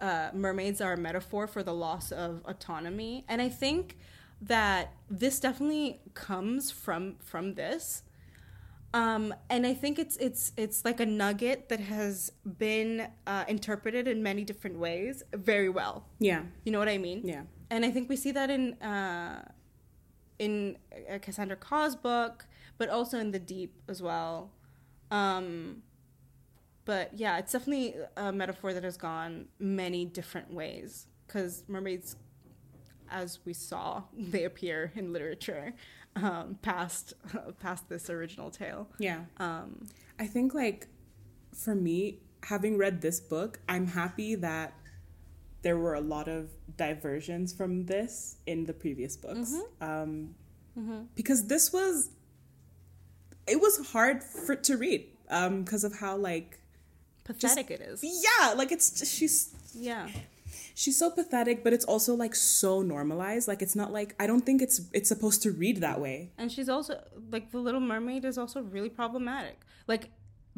[0.00, 3.24] uh, mermaids are a metaphor for the loss of autonomy.
[3.28, 3.98] And i think
[4.42, 8.02] that this definitely comes from from this.
[8.92, 14.08] Um, and i think it's it's it's like a nugget that has been uh, interpreted
[14.08, 16.06] in many different ways very well.
[16.18, 17.20] Yeah, you know what i mean?
[17.24, 19.44] Yeah, and I think we see that in uh,
[20.38, 20.78] in
[21.12, 22.46] uh, Cassandra Khaw's book,
[22.80, 24.50] but also in the Deep as well.
[25.10, 25.82] Um,
[26.86, 32.16] but yeah, it's definitely a metaphor that has gone many different ways because mermaids,
[33.10, 35.74] as we saw, they appear in literature
[36.16, 37.12] um, past
[37.60, 38.88] past this original tale.
[38.98, 39.20] yeah.
[39.36, 39.86] Um,
[40.18, 40.88] I think like
[41.54, 44.72] for me, having read this book, I'm happy that
[45.60, 49.52] there were a lot of diversions from this in the previous books.
[49.82, 50.34] Um,
[51.14, 52.08] Because this was
[53.46, 56.58] it was hard for to read um because of how like
[57.24, 58.02] pathetic it is.
[58.02, 60.08] yeah, like it's she's Yeah.
[60.74, 63.46] she's so pathetic, but it's also like so normalized.
[63.48, 66.32] Like it's not like I don't think it's it's supposed to read that way.
[66.38, 69.60] And she's also like the Little Mermaid is also really problematic.
[69.86, 70.10] Like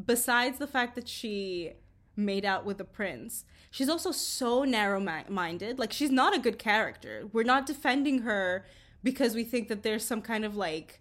[0.03, 1.73] besides the fact that she
[2.17, 5.79] made out with the prince, she's also so narrow-minded.
[5.79, 7.29] Like she's not a good character.
[7.33, 8.65] We're not defending her
[9.03, 11.01] because we think that there's some kind of like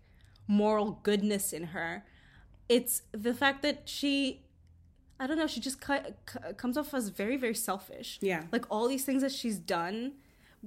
[0.52, 2.04] moral goodness in her.
[2.68, 4.44] It's the fact that she
[5.20, 8.18] I don't know, she just cut, c- comes off as very very selfish.
[8.22, 8.44] Yeah.
[8.52, 10.14] Like all these things that she's done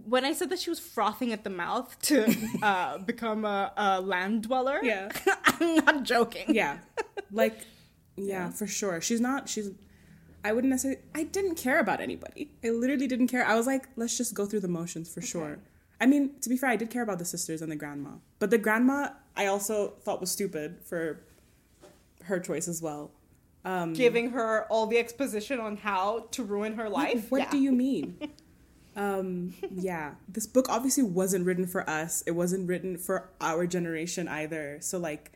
[0.06, 2.16] when I said that she was frothing at the mouth to
[2.62, 5.10] uh, become a, a land dweller, Yeah.
[5.44, 6.46] I'm not joking.
[6.48, 6.78] Yeah.
[7.30, 7.56] Like
[8.16, 9.00] yeah, for sure.
[9.00, 9.70] She's not she's
[10.46, 12.50] I wouldn't necessarily I didn't care about anybody.
[12.64, 13.44] I literally didn't care.
[13.46, 15.58] I was like, let's just go through the motions for sure.
[16.04, 18.10] I mean, to be fair, I did care about the sisters and the grandma.
[18.38, 21.20] But the grandma I also thought was stupid for
[22.24, 23.10] her choice as well.
[23.94, 27.30] Giving her all the exposition on how to ruin her life.
[27.30, 27.50] What Yeah.
[27.50, 28.18] do you mean?
[28.96, 32.22] um, yeah, this book obviously wasn't written for us.
[32.26, 34.78] It wasn't written for our generation either.
[34.82, 35.32] So like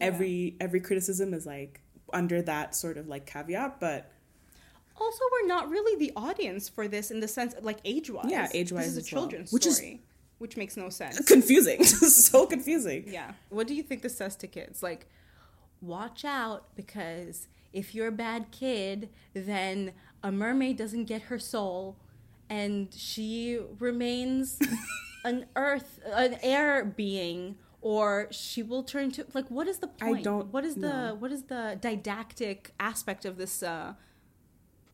[0.00, 1.80] every every criticism is like
[2.12, 4.10] under that sort of like caveat, but
[5.00, 8.26] Also, we're not really the audience for this in the sense, like age wise.
[8.28, 9.22] Yeah, age-wise This is a as well.
[9.22, 10.02] children's Which is- story,
[10.38, 11.18] which makes no sense.
[11.26, 11.82] confusing.
[12.30, 13.04] so confusing.
[13.08, 13.32] Yeah.
[13.50, 14.82] What do you think this says to kids?
[14.82, 15.06] Like,
[15.80, 21.96] watch out because if you're a bad kid, then a mermaid doesn't get her soul
[22.48, 24.58] and she remains
[25.24, 27.56] an earth, an air being.
[27.80, 31.14] Or she will turn to like what is the I don't what is the know.
[31.18, 33.92] what is the didactic aspect of this uh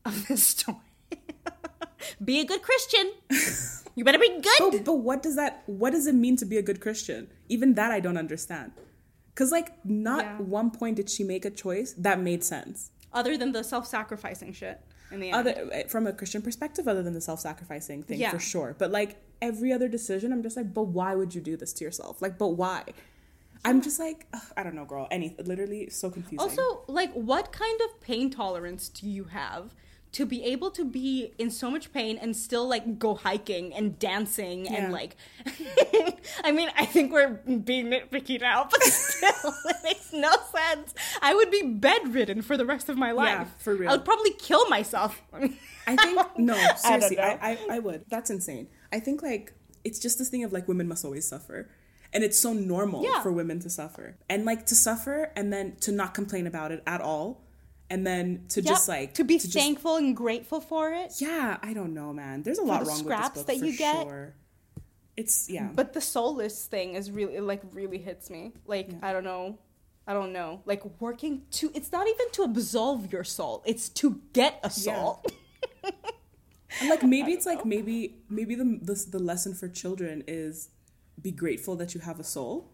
[0.05, 0.79] of this story?
[2.25, 3.13] be a good Christian.
[3.95, 4.73] you better be good.
[4.73, 7.29] But, but what does that what does it mean to be a good Christian?
[7.49, 8.73] Even that I don't understand.
[9.35, 10.39] Cause like not Yeah.
[10.39, 12.91] one point did she make a choice that made sense.
[13.13, 14.81] Other than the self-sacrificing shit
[15.11, 15.37] in the end.
[15.37, 18.31] Other eh, from a Christian perspective, other than the self-sacrificing thing Yeah.
[18.31, 18.77] for sure.
[18.79, 21.85] But like every other decision, I'm just like, but why would you do this to
[21.85, 22.21] yourself?
[22.23, 22.85] Like, but why?
[23.65, 25.07] I'm just like, ugh, I don't know, girl.
[25.11, 26.39] Any literally so confusing.
[26.41, 29.75] Also, like, what kind of pain tolerance do you have
[30.13, 33.99] to be able to be in so much pain and still like go hiking and
[33.99, 34.75] dancing Yeah.
[34.85, 35.17] and like?
[36.45, 40.95] I mean, I think we're being nitpicky now, but still, it makes no sense.
[41.23, 43.29] I would be bedridden for the rest of my life.
[43.29, 43.89] Yeah, for real.
[43.91, 45.23] I would probably kill myself.
[45.87, 47.19] I think no, seriously.
[47.21, 48.05] I, I, I would.
[48.09, 48.69] That's insane.
[48.93, 49.53] I think like
[49.85, 51.69] it's just this thing of like women must always suffer.
[52.13, 53.23] And it's so normal Yeah.
[53.23, 54.17] for women to suffer.
[54.29, 57.41] And like to suffer and then to not complain about it at all.
[57.91, 61.15] And then to just like to be just- thankful and grateful for it.
[61.19, 62.43] yeah, I don't know, man.
[62.45, 64.03] There's a lot the wrong scraps with this book that for you get.
[64.07, 64.35] sure.
[65.17, 65.69] It's yeah.
[65.75, 68.53] But the soulless thing is really like really hits me.
[68.67, 69.59] Like I don't know.
[70.07, 70.63] I don't know.
[70.65, 73.63] Like working to it's not even to absolve your soul.
[73.67, 75.23] It's to get a soul.
[76.81, 80.69] And, like maybe it's like maybe maybe the, the the lesson for children is
[81.21, 82.71] be grateful that you have a soul,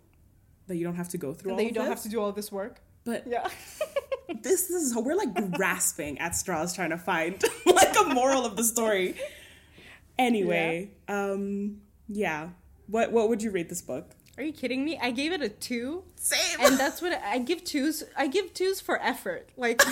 [0.67, 1.95] that you don't have to go through all that you of don't this.
[1.95, 2.83] have to do all this work.
[3.05, 3.49] But Yeah.
[4.29, 8.57] this, this is we're like grasping at straws trying to find like a moral of
[8.57, 9.15] the story.
[10.19, 12.51] Anyway, um, yeah.
[12.87, 14.11] What what would you rate this book?
[14.39, 14.99] Are you kidding me?
[15.01, 16.05] I gave it a two.
[16.17, 16.61] Same.
[16.61, 18.05] And that's what I give twos.
[18.17, 19.49] I give twos for effort.
[19.57, 19.83] Like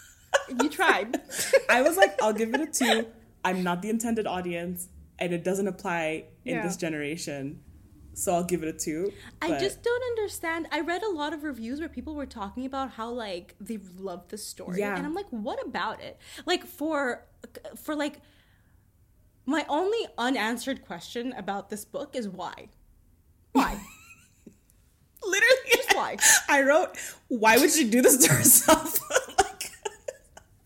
[0.62, 1.20] you tried.
[1.68, 3.06] I was like, I'll give it a two.
[3.44, 6.62] I'm not the intended audience, and it doesn't apply in Yeah.
[6.62, 7.60] this generation,
[8.18, 9.12] so I'll give it a two.
[9.42, 10.66] I just don't understand.
[10.72, 14.30] I read a lot of reviews where people were talking about how like they loved
[14.30, 14.96] the story, Yeah.
[14.96, 16.18] and I'm like, what about it?
[16.46, 17.24] Like for
[17.76, 18.20] for like
[19.44, 22.68] my only unanswered question about this book is why?
[23.52, 23.78] Why?
[25.22, 26.16] literally Just why?
[26.48, 26.96] I wrote,
[27.28, 28.98] why would she do this to herself?
[29.38, 29.70] like,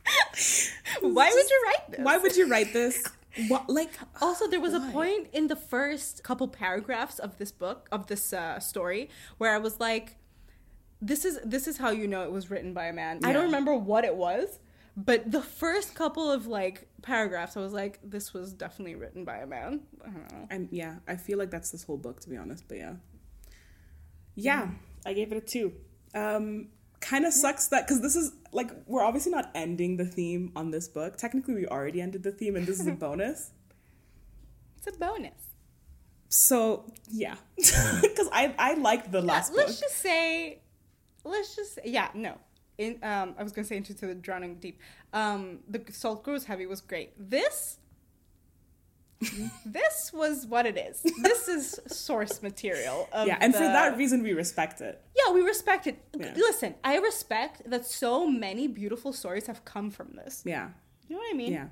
[1.02, 2.00] oh Why would you write this?
[2.00, 3.04] why would you write this?
[3.48, 4.88] What like Also, there was Why?
[4.88, 9.54] a point in the first couple paragraphs of this book, of this uh, story, where
[9.54, 10.16] I was like,
[11.00, 13.44] "This is this is how you know it was written by a man." I don't
[13.44, 14.58] remember what it was,
[14.96, 19.38] but the first couple of like paragraphs, I was like, "This was definitely written by
[19.38, 20.46] a man." I don't know.
[20.50, 22.94] I'm yeah, I feel like that's this whole book to be honest, but yeah.
[24.34, 24.68] Yeah,
[25.04, 25.72] I gave it a 2.
[26.14, 26.68] Um
[27.00, 30.70] kind of sucks that cuz this is like we're obviously not ending the theme on
[30.70, 31.16] this book.
[31.16, 33.50] Technically we already ended the theme and this is a bonus.
[34.78, 35.50] It's a bonus.
[36.28, 37.34] So, yeah.
[37.56, 39.58] cuz I I liked the last book.
[39.58, 40.60] let's just say,
[41.24, 42.38] let's just yeah, no.
[42.78, 44.80] In um, I was gonna say into the drowning deep.
[45.12, 47.12] Um, the salt grows heavy was great.
[47.18, 47.78] This.
[49.66, 51.02] this was what it is.
[51.22, 53.08] This is source material.
[53.12, 55.00] Of yeah, and for that reason we respect it.
[55.16, 56.02] yeah, we respect it.
[56.18, 56.32] Yeah.
[56.36, 60.42] Listen, I respect that so many beautiful stories have come from this.
[60.44, 60.68] Yeah.
[61.08, 61.52] You know what I mean?
[61.52, 61.66] Yeah.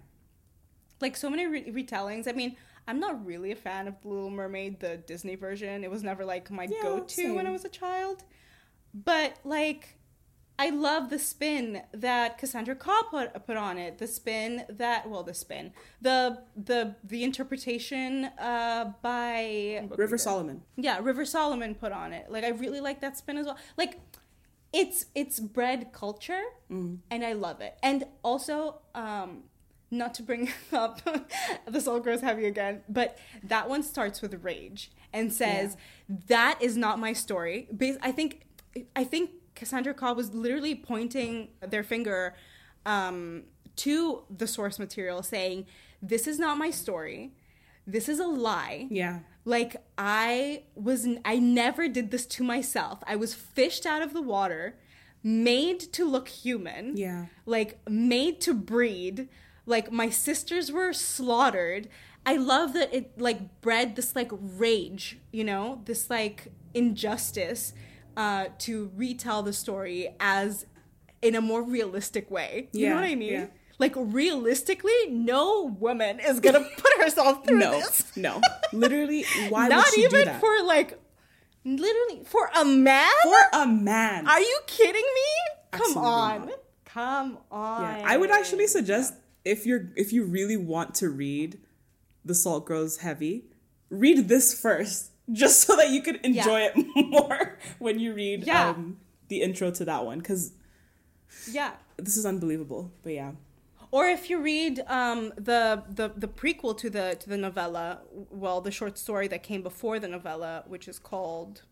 [1.01, 2.27] like so many re- retellings.
[2.29, 5.85] I mean, I'm not really a fan of The Little Mermaid, the Disney version.
[5.85, 8.25] It was never like my Yeah, go-to when I was a child.
[8.95, 9.98] But like,
[10.59, 13.99] I love the spin that Cassandra Khaw put put on it.
[13.99, 20.63] The spin that well, the spin, the the the interpretation uh, by River Solomon.
[20.77, 22.31] yeah, River Solomon put on it.
[22.31, 23.59] Like I really like that spin as well.
[23.77, 24.01] Like
[24.73, 27.79] it's it's bred culture and I love it.
[27.83, 29.45] And also, um
[29.91, 31.01] not to bring up
[31.67, 35.77] the soul grows heavy again, but that one starts with rage and says
[36.27, 37.69] that is not my story.
[37.73, 38.43] Bas- I think
[38.95, 42.35] I think Cassandra Khaw was literally pointing their finger
[42.87, 43.43] um,
[43.77, 45.67] to the source material, saying,
[46.01, 47.33] "This is not my story.
[47.87, 49.21] This is a lie." Yeah.
[49.45, 53.01] Like I was I never did this to myself.
[53.07, 54.79] I was fished out of the water,
[55.25, 56.97] made to look human.
[56.97, 57.27] Yeah.
[57.45, 59.29] Like made to breed.
[59.67, 61.89] Like my sisters were slaughtered.
[62.25, 67.73] I love that it like bred this like rage, you know, this like injustice
[68.19, 70.67] uh to retell the story as
[71.23, 72.69] in a more realistic way.
[72.73, 73.33] You know what I mean?
[73.33, 73.47] yeah.
[73.79, 77.71] Like realistically, no woman is gonna put herself through No.
[77.79, 78.17] this.
[78.17, 78.41] No.
[78.73, 80.41] Literally, why Not would she even do that?
[80.41, 81.01] for like,
[81.65, 83.09] literally for a man.
[83.23, 84.27] For a man.
[84.27, 85.31] Are you kidding me?
[85.71, 86.59] Come Absolutely on, not.
[86.85, 87.83] come on.
[88.01, 89.15] Yeah, I would actually suggest
[89.45, 91.59] if you're if you really want to read
[92.25, 93.45] The Salt Grows Heavy,
[93.91, 96.73] read this first, just so that you could enjoy it
[97.09, 98.71] more when you read Yeah.
[98.71, 98.99] um,
[99.29, 100.53] the intro to that one, because
[101.51, 101.73] Yeah.
[101.97, 102.91] this is unbelievable.
[103.03, 103.33] But yeah,
[103.91, 108.01] Or if you read um, the, the the prequel to the to the novella,
[108.31, 111.63] well, the short story that came before the novella, which is called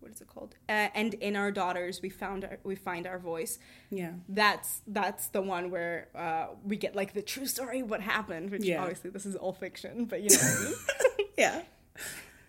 [0.00, 0.54] what is it called?
[0.68, 3.58] Uh, and in our daughters, we found our, we find our voice.
[3.90, 8.50] yeah, That's that's the one where uh, we get like the true story, what happened.
[8.50, 8.82] Which Yeah.
[8.82, 11.28] obviously this is all fiction, but you know what I mean.
[11.38, 11.62] yeah,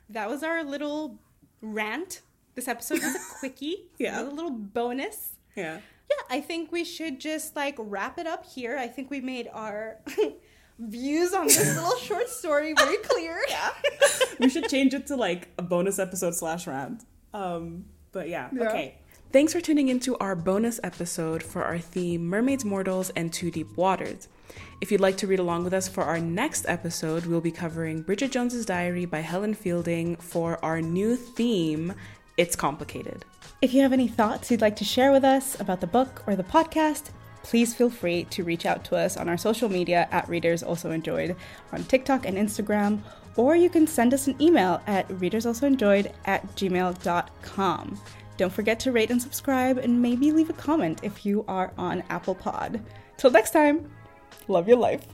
[0.10, 1.20] that was our little
[1.62, 2.22] rant.
[2.56, 3.88] This episode was a quickie.
[3.98, 4.22] Yeah.
[4.22, 5.32] A little bonus.
[5.56, 5.80] yeah.
[6.08, 8.78] Yeah, I think we should just like wrap it up here.
[8.78, 9.98] I think we made our
[10.80, 13.40] views on this little short story very clear.
[13.50, 13.72] Yeah.
[14.40, 17.04] we should change it to like a bonus episode slash rant.
[17.34, 18.68] Um, but yeah, Yeah.
[18.70, 18.96] okay.
[19.32, 23.76] Thanks for tuning into our bonus episode for our theme Mermaids, Mortals, and Too Deep
[23.76, 24.28] Waters.
[24.82, 28.02] If you'd like to read along with us for our next episode, we'll be covering
[28.02, 31.94] Bridget Jones's Diary by Helen Fielding for our new theme,
[32.38, 33.24] It's Complicated.
[33.62, 36.36] If you have any thoughts you'd like to share with us about the book or
[36.36, 37.10] the podcast,
[37.42, 40.92] please feel free to reach out to us on our social media at Readers Also
[40.92, 41.36] Enjoyed
[41.72, 43.00] on TikTok and Instagram,
[43.38, 48.02] or you can send us an email at readersalsoenjoyed at gmail.com.
[48.38, 52.04] Don't forget to rate and subscribe and maybe leave a comment if you are on
[52.10, 52.82] Apple Pod.
[53.18, 53.90] Till next time,
[54.48, 55.06] love your life.